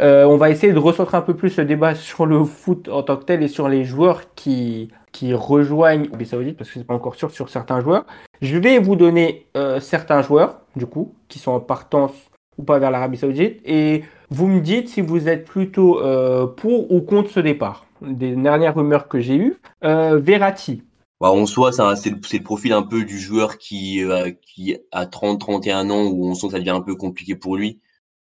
on 0.00 0.36
va 0.36 0.50
essayer 0.50 0.72
de 0.72 0.78
recentrer 0.78 1.16
un 1.16 1.22
peu 1.22 1.34
plus 1.34 1.56
le 1.56 1.64
débat 1.64 1.94
sur 1.94 2.26
le 2.26 2.44
foot 2.44 2.88
en 2.88 3.02
tant 3.02 3.16
que 3.16 3.24
tel 3.24 3.42
et 3.42 3.48
sur 3.48 3.68
les 3.68 3.84
joueurs 3.84 4.34
qui, 4.34 4.90
qui 5.12 5.34
rejoignent 5.34 6.04
l'Arabie 6.04 6.26
Saoudite, 6.26 6.56
parce 6.56 6.70
que 6.70 6.78
c'est 6.78 6.86
pas 6.86 6.94
encore 6.94 7.14
sûr 7.14 7.30
sur 7.30 7.48
certains 7.48 7.80
joueurs. 7.80 8.04
Je 8.40 8.56
vais 8.56 8.78
vous 8.78 8.96
donner 8.96 9.46
euh, 9.56 9.80
certains 9.80 10.22
joueurs, 10.22 10.60
du 10.76 10.86
coup, 10.86 11.14
qui 11.28 11.38
sont 11.38 11.52
en 11.52 11.60
partance 11.60 12.12
ou 12.56 12.62
pas 12.62 12.78
vers 12.78 12.90
l'Arabie 12.90 13.18
Saoudite, 13.18 13.60
et 13.64 14.04
vous 14.30 14.46
me 14.46 14.60
dites 14.60 14.88
si 14.88 15.00
vous 15.00 15.28
êtes 15.28 15.44
plutôt 15.44 16.00
euh, 16.00 16.46
pour 16.46 16.92
ou 16.92 17.00
contre 17.00 17.30
ce 17.30 17.40
départ. 17.40 17.86
Des 18.00 18.34
dernières 18.36 18.76
rumeurs 18.76 19.08
que 19.08 19.20
j'ai 19.20 19.36
eues. 19.36 19.56
Euh, 19.84 20.18
Verratti. 20.18 20.82
Bah, 21.20 21.30
en 21.32 21.46
soi, 21.46 21.72
c'est 21.72 22.10
le, 22.10 22.42
profil 22.42 22.72
un 22.72 22.82
peu 22.82 23.04
du 23.04 23.18
joueur 23.18 23.58
qui, 23.58 24.02
qui 24.42 24.76
a 24.92 25.04
30-31 25.04 25.90
ans, 25.90 26.06
où 26.06 26.26
on 26.26 26.34
sent 26.34 26.46
que 26.46 26.52
ça 26.52 26.58
devient 26.58 26.70
un 26.70 26.80
peu 26.80 26.94
compliqué 26.94 27.34
pour 27.34 27.56
lui. 27.56 27.80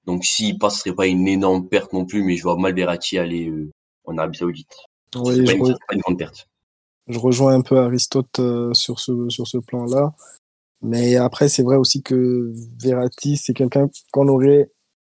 Donc 0.05 0.25
s'il 0.25 0.57
passe, 0.57 0.75
ce 0.75 0.79
serait 0.81 0.95
pas 0.95 1.05
une 1.05 1.27
énorme 1.27 1.67
perte 1.67 1.93
non 1.93 2.05
plus, 2.05 2.23
mais 2.23 2.35
je 2.35 2.43
vois 2.43 2.57
mal 2.57 2.73
Verratti 2.73 3.19
aller 3.19 3.53
en 4.05 4.17
Arabie 4.17 4.39
Saoudite. 4.39 4.75
Oui, 5.15 5.43
pas, 5.43 5.53
une, 5.53 5.63
pas 5.63 5.93
une 5.93 6.01
grande 6.01 6.17
perte 6.17 6.49
je 7.09 7.19
rejoins 7.19 7.55
un 7.55 7.61
peu 7.61 7.77
Aristote 7.79 8.39
euh, 8.39 8.73
sur 8.73 8.99
ce, 8.99 9.29
sur 9.29 9.47
ce 9.47 9.57
plan-là. 9.57 10.13
Mais 10.81 11.17
après, 11.17 11.49
c'est 11.49 11.63
vrai 11.63 11.75
aussi 11.75 12.01
que 12.01 12.53
Verratti, 12.81 13.35
c'est 13.35 13.53
quelqu'un 13.53 13.89
qu'on 14.13 14.29
aurait 14.29 14.71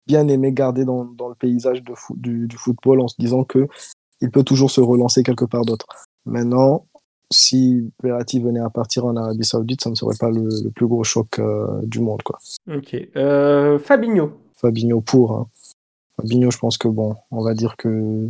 bien 0.07 0.27
aimé 0.29 0.53
garder 0.53 0.85
dans, 0.85 1.05
dans 1.05 1.29
le 1.29 1.35
paysage 1.35 1.83
de 1.83 1.93
du, 2.15 2.47
du, 2.47 2.57
football 2.57 3.01
en 3.01 3.09
se 3.09 3.17
disant 3.19 3.45
que 3.45 3.69
il 4.23 4.31
peut 4.31 4.43
toujours 4.43 4.71
se 4.71 4.81
relancer 4.81 5.23
quelque 5.23 5.45
part 5.45 5.65
d'autre. 5.65 5.87
Maintenant, 6.25 6.87
si 7.31 7.93
Verratti 8.03 8.41
venait 8.41 8.61
à 8.61 8.71
partir 8.71 9.07
en 9.07 9.17
Arabie 9.17 9.45
Saoudite, 9.45 9.83
ça 9.83 9.91
ne 9.91 9.95
serait 9.95 10.17
pas 10.19 10.31
le, 10.31 10.71
plus 10.71 10.87
gros 10.87 11.05
choc 11.05 11.39
euh, 11.39 11.81
du 11.85 12.01
monde. 12.01 12.23
Quoi. 12.23 12.39
Ok. 12.69 12.97
Euh, 13.17 13.79
Fabinho. 13.79 14.33
Fabinho 14.55 15.01
pour. 15.01 15.33
Hein. 15.33 15.49
Fabinho, 16.17 16.51
je 16.51 16.59
pense 16.59 16.77
que 16.77 16.89
bon, 16.89 17.17
on 17.31 17.43
va 17.43 17.55
dire 17.55 17.77
que 17.77 18.29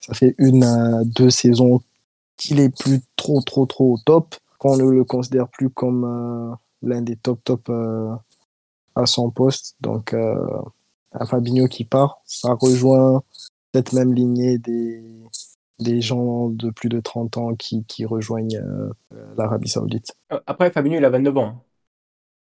ça 0.00 0.14
fait 0.14 0.34
une 0.38 0.64
à 0.64 1.04
deux 1.04 1.30
saisons 1.30 1.80
qu'il 2.36 2.60
est 2.60 2.74
plus 2.74 3.00
trop, 3.16 3.42
trop, 3.42 3.66
trop 3.66 3.94
au 3.94 3.98
top, 3.98 4.34
qu'on 4.58 4.76
ne 4.76 4.90
le 4.90 5.04
considère 5.04 5.48
plus 5.48 5.68
comme 5.68 6.04
euh, 6.04 6.54
l'un 6.82 7.02
des 7.02 7.16
top, 7.16 7.40
top 7.44 7.70
à 8.94 9.06
son 9.06 9.30
poste. 9.30 9.76
Donc, 9.80 10.14
un 10.14 11.26
Fabinho 11.26 11.68
qui 11.68 11.84
part, 11.84 12.22
ça 12.24 12.54
rejoint 12.54 13.22
cette 13.74 13.92
même 13.92 14.14
lignée 14.14 14.58
des, 14.58 15.02
des 15.80 16.00
gens 16.00 16.48
de 16.48 16.70
plus 16.70 16.88
de 16.88 17.00
30 17.00 17.36
ans 17.36 17.54
qui, 17.54 17.84
qui 17.84 18.04
rejoignent 18.04 18.62
l'Arabie 19.36 19.68
Saoudite. 19.68 20.16
Après, 20.46 20.70
Fabinho, 20.70 20.96
il 20.96 21.04
a 21.04 21.10
29 21.10 21.38
ans. 21.38 21.64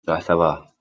Ah, 0.07 0.21
ça 0.21 0.37
va. 0.37 0.75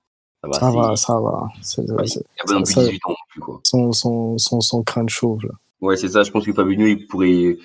Ça 0.52 0.70
va, 0.70 0.96
ça 0.96 1.20
va. 1.20 1.48
Ça 1.62 1.82
va. 1.82 2.04
il 2.04 2.20
a 2.40 2.54
pas 2.54 2.60
18 2.60 3.00
ans 3.06 3.14
plus, 3.30 3.40
quoi. 3.40 3.60
Son, 3.64 3.92
son, 3.92 4.36
son, 4.36 4.60
son 4.60 4.82
crâne 4.82 5.08
chauve, 5.08 5.44
là. 5.44 5.52
Ouais, 5.80 5.96
c'est 5.96 6.08
ça. 6.08 6.22
Je 6.22 6.30
pense 6.30 6.44
que 6.44 6.52
Fabinho, 6.52 6.86
il 6.86 7.06
pourrait 7.06 7.58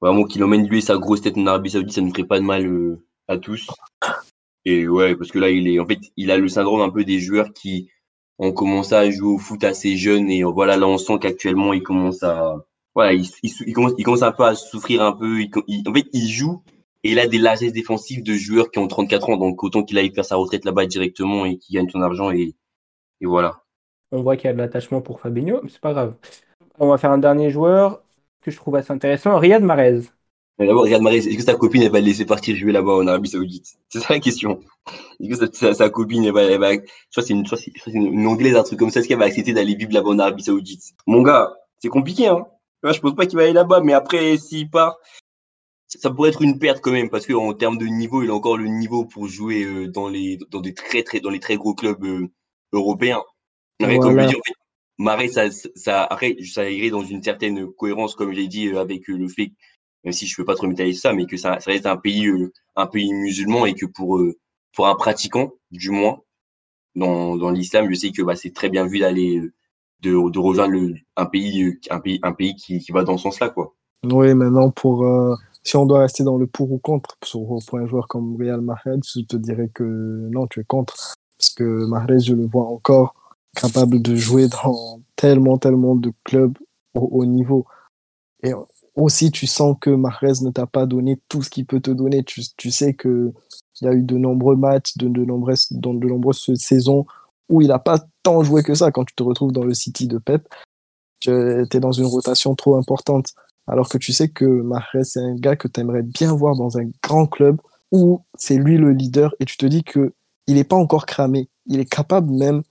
vraiment 0.00 0.24
qu'il 0.24 0.42
emmène 0.44 0.66
lui 0.66 0.78
et 0.78 0.82
sa 0.82 0.96
grosse 0.96 1.22
tête 1.22 1.36
en 1.36 1.46
Arabie 1.46 1.70
Saoudite, 1.70 1.92
ça 1.92 2.00
ne 2.00 2.10
ferait 2.10 2.24
pas 2.24 2.38
de 2.38 2.44
mal 2.44 2.66
euh, 2.66 3.04
à 3.28 3.38
tous. 3.38 3.66
Et 4.64 4.88
ouais, 4.88 5.14
parce 5.16 5.30
que 5.30 5.38
là, 5.38 5.50
il 5.50 5.68
est, 5.68 5.78
en 5.78 5.86
fait, 5.86 5.98
il 6.16 6.30
a 6.30 6.36
le 6.36 6.48
syndrome 6.48 6.80
un 6.80 6.90
peu 6.90 7.04
des 7.04 7.18
joueurs 7.18 7.52
qui 7.52 7.90
ont 8.38 8.52
commencé 8.52 8.94
à 8.94 9.10
jouer 9.10 9.28
au 9.28 9.38
foot 9.38 9.64
assez 9.64 9.96
jeunes 9.96 10.30
et 10.30 10.42
voilà, 10.44 10.76
là, 10.76 10.86
on 10.86 10.98
sent 10.98 11.18
qu'actuellement, 11.20 11.72
il 11.72 11.82
commence 11.82 12.22
à, 12.22 12.56
voilà, 12.94 13.12
il, 13.12 13.26
il, 13.42 13.72
commence, 13.72 13.92
il 13.98 14.04
commence 14.04 14.22
un 14.22 14.32
peu 14.32 14.44
à 14.44 14.54
souffrir 14.54 15.02
un 15.02 15.12
peu. 15.12 15.40
Il, 15.40 15.88
en 15.88 15.94
fait, 15.94 16.06
il 16.12 16.28
joue 16.28 16.62
et 17.02 17.12
il 17.12 17.18
a 17.18 17.26
des 17.26 17.38
largesses 17.38 17.72
défensives 17.72 18.22
de 18.22 18.34
joueurs 18.34 18.70
qui 18.70 18.78
ont 18.78 18.88
34 18.88 19.30
ans. 19.30 19.36
Donc, 19.36 19.62
autant 19.62 19.82
qu'il 19.82 19.98
aille 19.98 20.12
faire 20.12 20.24
sa 20.24 20.36
retraite 20.36 20.64
là-bas 20.64 20.86
directement 20.86 21.44
et 21.44 21.56
qu'il 21.56 21.76
gagne 21.76 21.88
son 21.88 22.02
argent 22.02 22.30
et, 22.30 22.54
et 23.20 23.26
voilà. 23.26 23.62
On 24.12 24.22
voit 24.22 24.36
qu'il 24.36 24.46
y 24.46 24.48
a 24.48 24.52
de 24.52 24.58
l'attachement 24.58 25.00
pour 25.00 25.20
Fabinho, 25.20 25.60
mais 25.62 25.68
c'est 25.70 25.80
pas 25.80 25.92
grave. 25.92 26.16
On 26.78 26.88
va 26.88 26.98
faire 26.98 27.12
un 27.12 27.18
dernier 27.18 27.50
joueur 27.50 28.02
que 28.42 28.50
je 28.50 28.56
trouve 28.56 28.74
assez 28.76 28.92
intéressant, 28.92 29.38
Riyad 29.38 29.62
Mahrez. 29.62 30.00
D'abord, 30.58 30.84
Riyad 30.84 31.00
Mahrez, 31.00 31.18
est-ce 31.18 31.36
que 31.36 31.42
sa 31.42 31.54
copine 31.54 31.82
elle 31.82 31.92
va 31.92 32.00
le 32.00 32.06
laisser 32.06 32.26
partir 32.26 32.56
jouer 32.56 32.72
là-bas 32.72 32.92
en 32.92 33.06
Arabie 33.06 33.28
Saoudite? 33.28 33.78
C'est 33.88 34.00
ça 34.00 34.14
la 34.14 34.20
question. 34.20 34.60
Est-ce 35.20 35.46
que 35.46 35.74
sa, 35.74 35.90
copine 35.90 36.24
elle 36.24 36.32
va, 36.32 36.42
elle 36.42 36.60
va, 36.60 36.72
soit 37.10 37.22
c'est 37.22 37.34
une, 37.34 37.46
soit 37.46 37.56
c'est 37.56 37.72
une, 37.86 38.26
anglaise, 38.26 38.56
un 38.56 38.62
truc 38.62 38.78
comme 38.78 38.90
ça, 38.90 39.00
est-ce 39.00 39.08
qu'elle 39.08 39.18
va 39.18 39.26
accepter 39.26 39.52
d'aller 39.52 39.74
vivre 39.74 39.92
là-bas 39.92 40.10
en 40.10 40.18
Arabie 40.18 40.42
Saoudite? 40.42 40.82
Mon 41.06 41.22
gars, 41.22 41.54
c'est 41.78 41.88
compliqué, 41.88 42.26
hein. 42.26 42.46
Je 42.84 43.00
pense 43.00 43.14
pas 43.14 43.26
qu'il 43.26 43.36
va 43.36 43.44
aller 43.44 43.52
là-bas, 43.52 43.80
mais 43.80 43.92
après, 43.92 44.36
s'il 44.38 44.70
part, 44.70 44.98
ça 45.88 46.10
pourrait 46.10 46.30
être 46.30 46.42
une 46.42 46.58
perte 46.58 46.80
quand 46.80 46.92
même, 46.92 47.10
parce 47.10 47.26
qu'en 47.26 47.52
termes 47.52 47.78
de 47.78 47.86
niveau, 47.86 48.22
il 48.22 48.30
a 48.30 48.34
encore 48.34 48.56
le 48.56 48.68
niveau 48.68 49.04
pour 49.04 49.26
jouer 49.26 49.64
euh, 49.64 49.88
dans 49.88 50.08
les, 50.08 50.38
dans 50.50 50.60
des 50.60 50.74
très, 50.74 51.02
très, 51.02 51.20
dans 51.20 51.30
les 51.30 51.40
très 51.40 51.56
gros 51.56 51.74
clubs 51.74 52.04
euh, 52.04 52.28
européens. 52.72 53.22
Voilà. 53.80 53.98
Comme 53.98 54.20
je 54.20 54.26
dis, 54.26 54.36
en 54.36 54.42
fait, 54.46 54.54
Marais, 54.98 55.28
ça, 55.28 55.50
ça, 55.74 56.04
après, 56.04 56.36
ça 56.44 56.70
irait 56.70 56.90
dans 56.90 57.02
une 57.02 57.22
certaine 57.22 57.70
cohérence, 57.72 58.14
comme 58.14 58.32
j'ai 58.32 58.46
dit, 58.46 58.68
euh, 58.68 58.80
avec 58.80 59.08
le 59.08 59.28
fait, 59.28 59.52
même 60.04 60.12
si 60.12 60.26
je 60.26 60.36
peux 60.36 60.44
pas 60.44 60.54
trop 60.54 60.66
m'étaler 60.66 60.94
ça, 60.94 61.12
mais 61.12 61.26
que 61.26 61.36
ça, 61.36 61.58
ça 61.60 61.70
reste 61.70 61.86
un 61.86 61.96
pays, 61.96 62.26
euh, 62.26 62.52
un 62.76 62.86
pays 62.86 63.12
musulman 63.12 63.66
et 63.66 63.74
que 63.74 63.86
pour, 63.86 64.22
pour 64.72 64.86
un 64.86 64.94
pratiquant, 64.94 65.52
du 65.70 65.90
moins, 65.90 66.20
dans, 66.94 67.36
dans 67.36 67.50
l'islam, 67.50 67.88
je 67.90 67.94
sais 67.94 68.12
que 68.12 68.22
bah, 68.22 68.36
c'est 68.36 68.54
très 68.54 68.68
bien 68.68 68.86
vu 68.86 69.00
d'aller, 69.00 69.42
de, 70.02 70.38
rejoindre 70.38 70.72
le, 70.72 70.94
un 71.16 71.26
pays, 71.26 71.78
un 71.90 72.00
pays, 72.00 72.18
un 72.22 72.32
pays 72.32 72.54
qui, 72.54 72.78
qui 72.78 72.92
va 72.92 73.04
dans 73.04 73.16
ce 73.16 73.24
sens-là, 73.24 73.50
quoi. 73.50 73.74
Oui, 74.04 74.34
maintenant, 74.34 74.70
pour, 74.70 75.04
euh, 75.04 75.34
si 75.62 75.76
on 75.76 75.86
doit 75.86 76.00
rester 76.00 76.24
dans 76.24 76.38
le 76.38 76.46
pour 76.46 76.72
ou 76.72 76.78
contre, 76.78 77.16
pour, 77.20 77.62
pour 77.66 77.78
un 77.78 77.86
joueur 77.86 78.08
comme 78.08 78.36
Real 78.36 78.60
Mahrez, 78.60 79.00
je 79.04 79.20
te 79.20 79.36
dirais 79.36 79.70
que 79.72 79.84
non, 79.84 80.46
tu 80.46 80.60
es 80.60 80.64
contre. 80.64 80.94
Parce 81.38 81.50
que 81.50 81.86
Mahrez, 81.86 82.20
je 82.20 82.34
le 82.34 82.46
vois 82.46 82.66
encore 82.66 83.14
capable 83.54 84.00
de 84.00 84.14
jouer 84.14 84.48
dans 84.48 85.00
tellement, 85.16 85.58
tellement 85.58 85.96
de 85.96 86.12
clubs 86.24 86.56
au 86.94 87.08
haut 87.12 87.24
niveau. 87.26 87.66
Et 88.42 88.52
aussi, 88.94 89.30
tu 89.30 89.46
sens 89.46 89.76
que 89.80 89.90
Mahrez 89.90 90.42
ne 90.42 90.50
t'a 90.50 90.66
pas 90.66 90.86
donné 90.86 91.20
tout 91.28 91.42
ce 91.42 91.50
qu'il 91.50 91.66
peut 91.66 91.80
te 91.80 91.90
donner. 91.90 92.24
Tu, 92.24 92.42
tu 92.56 92.70
sais 92.70 92.94
que 92.94 93.32
il 93.80 93.84
y 93.86 93.88
a 93.88 93.92
eu 93.92 94.02
de 94.02 94.16
nombreux 94.16 94.56
matchs, 94.56 94.96
de, 94.96 95.08
de 95.08 95.24
nombreuses, 95.24 95.68
dans 95.72 95.94
de 95.94 96.06
nombreuses 96.06 96.54
saisons 96.56 97.06
où 97.50 97.60
il 97.60 97.68
n'a 97.68 97.78
pas 97.78 97.98
tant 98.22 98.42
joué 98.42 98.62
que 98.62 98.74
ça 98.74 98.90
quand 98.90 99.04
tu 99.04 99.14
te 99.14 99.22
retrouves 99.22 99.52
dans 99.52 99.64
le 99.64 99.74
City 99.74 100.06
de 100.06 100.18
Pep. 100.18 100.48
Tu 101.18 101.30
es 101.30 101.80
dans 101.80 101.92
une 101.92 102.06
rotation 102.06 102.54
trop 102.54 102.76
importante. 102.76 103.34
Alors 103.66 103.88
que 103.88 103.98
tu 103.98 104.12
sais 104.12 104.28
que 104.28 104.44
Mahrez, 104.44 105.04
c'est 105.04 105.20
un 105.20 105.34
gars 105.34 105.56
que 105.56 105.68
tu 105.68 105.80
aimerais 105.80 106.02
bien 106.02 106.34
voir 106.34 106.56
dans 106.56 106.78
un 106.78 106.88
grand 107.02 107.26
club 107.26 107.60
où 107.92 108.24
c'est 108.36 108.56
lui 108.56 108.78
le 108.78 108.92
leader 108.92 109.34
et 109.40 109.44
tu 109.44 109.56
te 109.56 109.66
dis 109.66 109.84
que 109.84 110.14
il 110.46 110.54
n'est 110.54 110.64
pas 110.64 110.76
encore 110.76 111.06
cramé. 111.06 111.48
Il 111.66 111.80
est 111.80 111.90
capable 111.90 112.30
même 112.30 112.62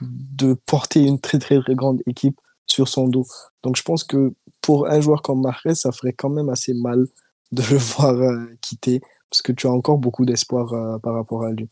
de 0.00 0.54
porter 0.54 1.04
une 1.04 1.20
très 1.20 1.38
très 1.38 1.60
très 1.60 1.74
grande 1.74 2.00
équipe 2.06 2.40
sur 2.66 2.88
son 2.88 3.08
dos. 3.08 3.26
Donc 3.62 3.76
je 3.76 3.82
pense 3.82 4.04
que 4.04 4.32
pour 4.62 4.88
un 4.88 5.00
joueur 5.00 5.22
comme 5.22 5.42
Mahrez, 5.42 5.74
ça 5.74 5.92
ferait 5.92 6.12
quand 6.12 6.30
même 6.30 6.48
assez 6.48 6.74
mal 6.74 7.06
de 7.52 7.62
le 7.70 7.76
voir 7.96 8.14
euh, 8.14 8.46
quitter 8.60 9.00
parce 9.30 9.42
que 9.42 9.52
tu 9.52 9.66
as 9.66 9.70
encore 9.70 9.98
beaucoup 9.98 10.24
d'espoir 10.24 10.72
euh, 10.72 10.98
par 10.98 11.14
rapport 11.14 11.44
à 11.44 11.50
lui. 11.50 11.68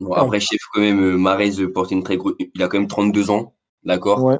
Bon, 0.00 0.12
après, 0.12 0.40
chef, 0.40 0.58
quand 0.72 0.80
même, 0.80 1.00
euh, 1.00 1.16
Mahrez 1.16 1.66
porte 1.72 1.90
une 1.90 2.02
très 2.02 2.16
grosse. 2.16 2.34
Il 2.38 2.62
a 2.62 2.68
quand 2.68 2.78
même 2.78 2.88
32 2.88 3.30
ans, 3.30 3.54
d'accord? 3.84 4.22
Ouais. 4.22 4.38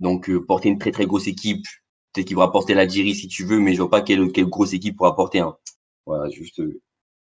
Donc, 0.00 0.30
porter 0.46 0.68
une 0.68 0.78
très 0.78 0.90
très 0.90 1.06
grosse 1.06 1.26
équipe, 1.26 1.64
peut-être 2.12 2.26
qu'il 2.26 2.36
va 2.36 2.48
porter 2.48 2.74
la 2.74 2.86
Diri 2.86 3.14
si 3.14 3.28
tu 3.28 3.44
veux, 3.44 3.60
mais 3.60 3.74
je 3.74 3.80
vois 3.80 3.90
pas 3.90 4.02
quelle, 4.02 4.32
quelle 4.32 4.46
grosse 4.46 4.72
équipe 4.72 4.96
pourra 4.96 5.14
porter 5.14 5.40
un. 5.40 5.56
Voilà, 6.06 6.28
juste. 6.30 6.60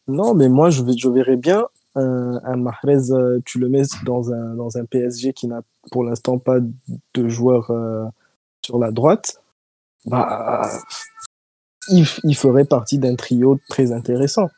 Non, 0.06 0.34
mais 0.34 0.48
moi, 0.48 0.70
je, 0.70 0.82
je 0.96 1.08
verrais 1.08 1.36
bien 1.36 1.66
un, 1.94 2.40
un 2.44 2.56
Mahrez, 2.56 3.10
euh, 3.10 3.40
tu 3.44 3.58
le 3.58 3.68
mets 3.68 3.82
dans 4.04 4.32
un, 4.32 4.54
dans 4.54 4.76
un 4.78 4.84
PSG 4.84 5.32
qui 5.32 5.46
n'a 5.46 5.62
pour 5.90 6.04
l'instant 6.04 6.38
pas 6.38 6.58
de 7.14 7.28
joueur 7.28 7.70
euh, 7.70 8.04
sur 8.62 8.78
la 8.78 8.90
droite. 8.90 9.42
Bah, 10.06 10.68
il, 11.88 12.06
il 12.24 12.36
ferait 12.36 12.64
partie 12.64 12.98
d'un 12.98 13.16
trio 13.16 13.58
très 13.68 13.92
intéressant 13.92 14.48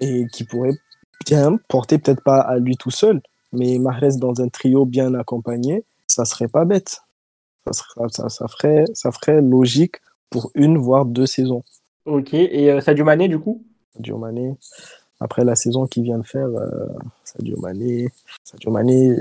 et 0.00 0.26
qui 0.32 0.44
pourrait 0.44 0.76
bien 1.24 1.58
porter, 1.68 1.98
peut-être 1.98 2.22
pas 2.22 2.40
à 2.40 2.58
lui 2.58 2.76
tout 2.76 2.90
seul, 2.90 3.20
mais 3.52 3.78
Mahrez 3.78 4.16
dans 4.18 4.40
un 4.40 4.48
trio 4.48 4.84
bien 4.84 5.14
accompagné, 5.14 5.84
ça 6.06 6.24
serait 6.24 6.48
pas 6.48 6.64
bête. 6.64 7.02
Ça, 7.66 7.72
serait, 7.72 8.08
ça, 8.10 8.28
ça, 8.28 8.48
ferait, 8.48 8.84
ça 8.92 9.10
ferait 9.10 9.40
logique 9.40 9.96
pour 10.28 10.50
une, 10.54 10.76
voire 10.76 11.06
deux 11.06 11.26
saisons. 11.26 11.62
Ok, 12.04 12.34
et 12.34 12.70
euh, 12.70 12.80
Sadio 12.80 13.04
Mané, 13.04 13.28
du 13.28 13.38
coup? 13.38 13.64
Sadio 13.94 14.18
Mané, 14.18 14.54
après 15.20 15.44
la 15.44 15.54
saison 15.54 15.86
qu'il 15.86 16.02
vient 16.02 16.18
de 16.18 16.26
faire, 16.26 16.46
euh, 16.46 16.88
Sadio 17.24 17.56
Mané, 17.58 18.08
Sadio 18.44 18.70
Mané, 18.70 19.16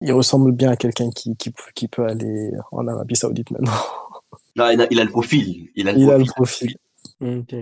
il 0.00 0.12
ressemble 0.12 0.52
bien 0.52 0.70
à 0.70 0.76
quelqu'un 0.76 1.10
qui, 1.10 1.36
qui, 1.36 1.52
qui, 1.74 1.88
peut 1.88 2.06
aller 2.06 2.52
en 2.70 2.86
Arabie 2.86 3.16
Saoudite 3.16 3.50
maintenant. 3.50 3.72
Là, 4.56 4.72
il 4.72 4.80
a, 4.80 4.86
il 4.90 5.00
a 5.00 5.04
le 5.04 5.10
profil. 5.10 5.68
Il 5.74 5.88
a 5.88 5.92
le 5.92 5.98
Il 5.98 6.06
profil. 6.06 6.12
a 6.12 6.18
le 6.18 6.32
profil. 6.32 6.76
Ok. 7.20 7.54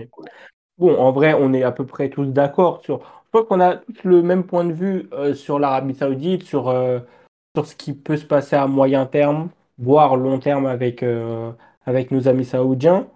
Bon, 0.77 0.95
en 0.97 1.11
vrai, 1.11 1.33
on 1.33 1.53
est 1.53 1.63
à 1.63 1.71
peu 1.71 1.85
près 1.85 2.09
tous 2.09 2.25
d'accord 2.25 2.81
sur. 2.83 3.18
Je 3.31 3.37
pense 3.37 3.47
qu'on 3.47 3.61
a 3.61 3.81
le 4.03 4.23
même 4.23 4.43
point 4.43 4.65
de 4.65 4.73
vue 4.73 5.07
euh, 5.13 5.35
sur 5.35 5.59
l'Arabie 5.59 5.93
Saoudite, 5.93 6.41
sur, 6.41 6.67
euh, 6.67 6.97
sur 7.55 7.67
ce 7.67 7.75
qui 7.75 7.93
peut 7.93 8.17
se 8.17 8.25
passer 8.25 8.55
à 8.55 8.65
moyen 8.65 9.05
terme, 9.05 9.49
voire 9.77 10.15
long 10.15 10.39
terme 10.39 10.65
avec, 10.65 11.03
euh, 11.03 11.51
avec 11.85 12.09
nos 12.09 12.27
amis 12.27 12.45
saoudiens. 12.45 13.07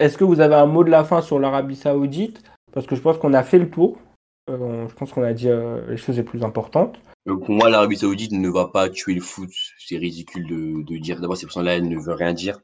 Est-ce 0.00 0.18
que 0.18 0.24
vous 0.24 0.40
avez 0.40 0.56
un 0.56 0.66
mot 0.66 0.82
de 0.82 0.90
la 0.90 1.04
fin 1.04 1.22
sur 1.22 1.38
l'Arabie 1.38 1.76
Saoudite? 1.76 2.42
Parce 2.72 2.88
que 2.88 2.96
je 2.96 3.02
pense 3.02 3.18
qu'on 3.18 3.34
a 3.34 3.44
fait 3.44 3.60
le 3.60 3.70
tour. 3.70 3.98
Je 4.48 4.92
pense 4.96 5.12
qu'on 5.12 5.22
a 5.22 5.32
dit 5.32 5.48
les 5.88 5.96
choses 5.96 6.16
les 6.16 6.24
plus 6.24 6.42
importantes. 6.42 6.98
Pour 7.24 7.50
moi, 7.50 7.70
l'Arabie 7.70 7.98
Saoudite 7.98 8.32
ne 8.32 8.48
va 8.48 8.66
pas 8.66 8.88
tuer 8.88 9.14
le 9.14 9.20
foot. 9.20 9.50
C'est 9.78 9.96
ridicule 9.96 10.48
de, 10.48 10.82
de 10.82 10.98
dire. 10.98 11.20
D'abord, 11.20 11.36
ces 11.36 11.46
personnes-là, 11.46 11.76
elles 11.76 11.88
ne 11.88 11.96
veulent 11.96 12.16
rien 12.16 12.32
dire. 12.32 12.58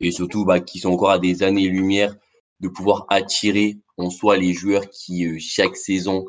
Et 0.00 0.10
surtout, 0.10 0.44
bah, 0.44 0.60
qui 0.60 0.80
sont 0.80 0.90
encore 0.90 1.12
à 1.12 1.18
des 1.18 1.42
années-lumière 1.42 2.14
de 2.60 2.68
pouvoir 2.68 3.06
attirer 3.08 3.78
en 3.96 4.10
soi 4.10 4.36
les 4.36 4.52
joueurs 4.52 4.88
qui, 4.90 5.26
euh, 5.26 5.36
chaque 5.38 5.76
saison, 5.76 6.24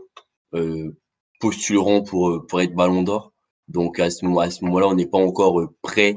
euh, 0.54 0.96
postuleront 1.40 2.04
pour, 2.04 2.30
euh, 2.30 2.46
pour 2.48 2.62
être 2.62 2.74
ballon 2.76 3.04
d'or. 3.04 3.32
Donc, 3.68 4.00
à 4.00 4.10
ce 4.10 4.26
à 4.40 4.50
ce 4.52 4.64
moment-là, 4.66 4.88
on 4.88 4.96
n'est 4.96 5.08
pas 5.08 5.18
encore 5.18 5.70
prêt 5.82 6.16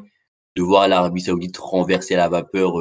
de 0.57 0.62
voir 0.62 0.88
l'Arabie 0.88 1.23
Saoudite 1.23 1.57
renverser 1.57 2.14
la 2.14 2.29
vapeur 2.29 2.75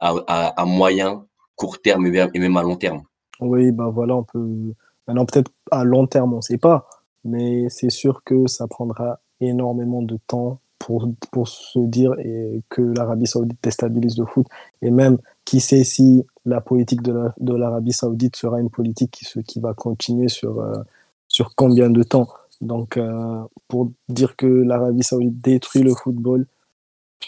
à, 0.00 0.14
à, 0.26 0.64
moyen, 0.64 1.26
court 1.54 1.80
terme 1.80 2.06
et 2.06 2.38
même- 2.38 2.56
à 2.56 2.62
long 2.62 2.76
terme. 2.76 3.02
Oui, 3.40 3.70
bah 3.70 3.90
voilà, 3.94 4.16
on 4.16 4.24
peut. 4.24 4.74
Maintenant, 5.06 5.26
peut-être 5.26 5.52
à 5.70 5.84
long 5.84 6.06
terme, 6.06 6.32
on 6.32 6.38
ne 6.38 6.42
sait 6.42 6.58
pas, 6.58 6.88
mais 7.24 7.68
c'est 7.68 7.90
sûr 7.90 8.24
que 8.24 8.46
ça 8.46 8.66
prendra 8.66 9.20
énormément 9.40 10.02
de 10.02 10.18
temps 10.26 10.60
pour, 10.84 11.48
se 11.48 11.78
dire 11.78 12.12
et 12.18 12.62
que 12.68 12.82
l'Arabie 12.82 13.26
Saoudite 13.26 13.58
déstabilise 13.62 14.18
le 14.18 14.26
foot. 14.26 14.46
Et 14.82 14.90
même, 14.90 15.18
qui 15.44 15.60
sait 15.60 15.84
si 15.84 16.24
la 16.44 16.60
politique 16.60 17.02
de 17.02 17.12
la- 17.12 17.34
de 17.40 17.54
l'Arabie 17.54 17.92
Saoudite 17.92 18.36
sera 18.36 18.60
une 18.60 18.70
politique 18.70 19.10
qui, 19.10 19.42
qui 19.44 19.60
va 19.60 19.72
continuer 19.74 20.28
sur, 20.28 20.60
euh, 20.60 20.82
sur 21.28 21.54
combien 21.54 21.90
de 21.90 22.02
temps? 22.02 22.28
Donc, 22.60 22.96
euh, 22.96 23.38
pour 23.68 23.90
dire 24.08 24.36
que 24.36 24.46
l'Arabie 24.46 25.02
Saoudite 25.02 25.40
détruit 25.40 25.82
le 25.82 25.94
football, 25.94 26.46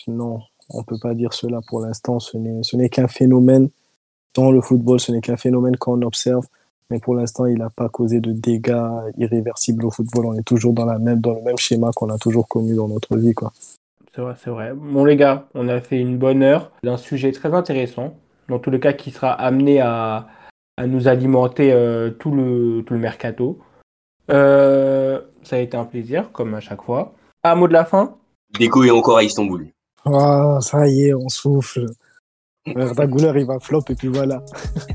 non, 0.07 0.41
on 0.71 0.81
ne 0.81 0.85
peut 0.85 0.99
pas 0.99 1.15
dire 1.15 1.33
cela 1.33 1.61
pour 1.69 1.81
l'instant. 1.81 2.19
Ce 2.21 2.77
n'est 2.77 2.89
qu'un 2.91 3.09
phénomène 3.09 3.71
dans 4.35 4.51
le 4.53 4.61
football, 4.61 5.01
ce 5.01 5.13
n'est 5.13 5.23
qu'un 5.23 5.39
phénomène 5.39 5.77
qu'on 5.77 6.03
observe, 6.03 6.47
mais 6.91 7.01
pour 7.01 7.15
l'instant, 7.15 7.47
il 7.47 7.59
n'a 7.59 7.71
pas 7.71 7.89
causé 7.89 8.21
de 8.21 8.33
dégâts 8.33 9.13
irréversibles 9.19 9.85
au 9.87 9.91
football. 9.91 10.27
On 10.27 10.35
est 10.35 10.47
toujours 10.47 10.73
dans, 10.73 10.85
la 10.85 10.99
même, 10.99 11.21
dans 11.21 11.35
le 11.35 11.43
même 11.43 11.59
schéma 11.59 11.91
qu'on 11.95 12.11
a 12.11 12.19
toujours 12.19 12.47
connu 12.49 12.75
dans 12.75 12.89
notre 12.89 13.17
vie. 13.17 13.35
Quoi. 13.35 13.53
C'est 14.15 14.21
vrai, 14.21 14.35
c'est 14.43 14.51
vrai. 14.51 14.73
Bon, 14.75 15.05
les 15.05 15.17
gars, 15.17 15.47
on 15.55 15.69
a 15.69 15.81
fait 15.81 16.01
une 16.01 16.17
bonne 16.17 16.43
heure 16.43 16.71
d'un 16.83 16.97
sujet 16.97 17.33
très 17.33 17.53
intéressant. 17.55 18.15
Dans 18.49 18.59
tous 18.59 18.71
les 18.71 18.81
cas, 18.81 18.93
qui 18.93 19.11
sera 19.11 19.33
amené 19.33 19.81
à, 19.81 20.29
à 20.77 20.87
nous 20.87 21.09
alimenter 21.09 21.73
euh, 21.73 22.11
tout, 22.11 22.31
le, 22.31 22.83
tout 22.87 22.95
le 22.95 23.01
mercato. 23.01 23.59
Euh, 24.31 25.21
ça 25.43 25.57
a 25.57 25.59
été 25.59 25.77
un 25.77 25.85
plaisir, 25.85 26.31
comme 26.33 26.55
à 26.55 26.61
chaque 26.61 26.83
fois. 26.83 27.15
Un 27.43 27.55
mot 27.55 27.69
de 27.69 27.73
la 27.73 27.85
fin? 27.85 28.17
Déco 28.59 28.85
est 28.85 28.91
encore 28.91 29.19
à 29.19 29.25
Istanbul. 29.25 29.69
Ah, 30.05 30.59
ça 30.61 30.87
y 30.87 31.09
est, 31.09 31.15
on 31.15 31.29
souffle. 31.29 31.87
Verdaguler, 32.75 33.33
il 33.37 33.47
va 33.47 33.59
flop 33.61 33.85
et 33.91 33.95
puis 33.95 34.09
voilà. 34.09 34.43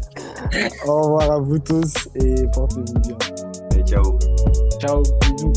Au 0.88 1.02
revoir 1.02 1.32
à 1.32 1.40
vous 1.40 1.60
tous 1.60 2.10
et 2.16 2.46
portez-vous 2.54 3.00
bien. 3.00 3.18
Allez, 3.72 3.84
ciao. 3.84 4.20
Ciao, 4.80 5.02
bisous. 5.22 5.54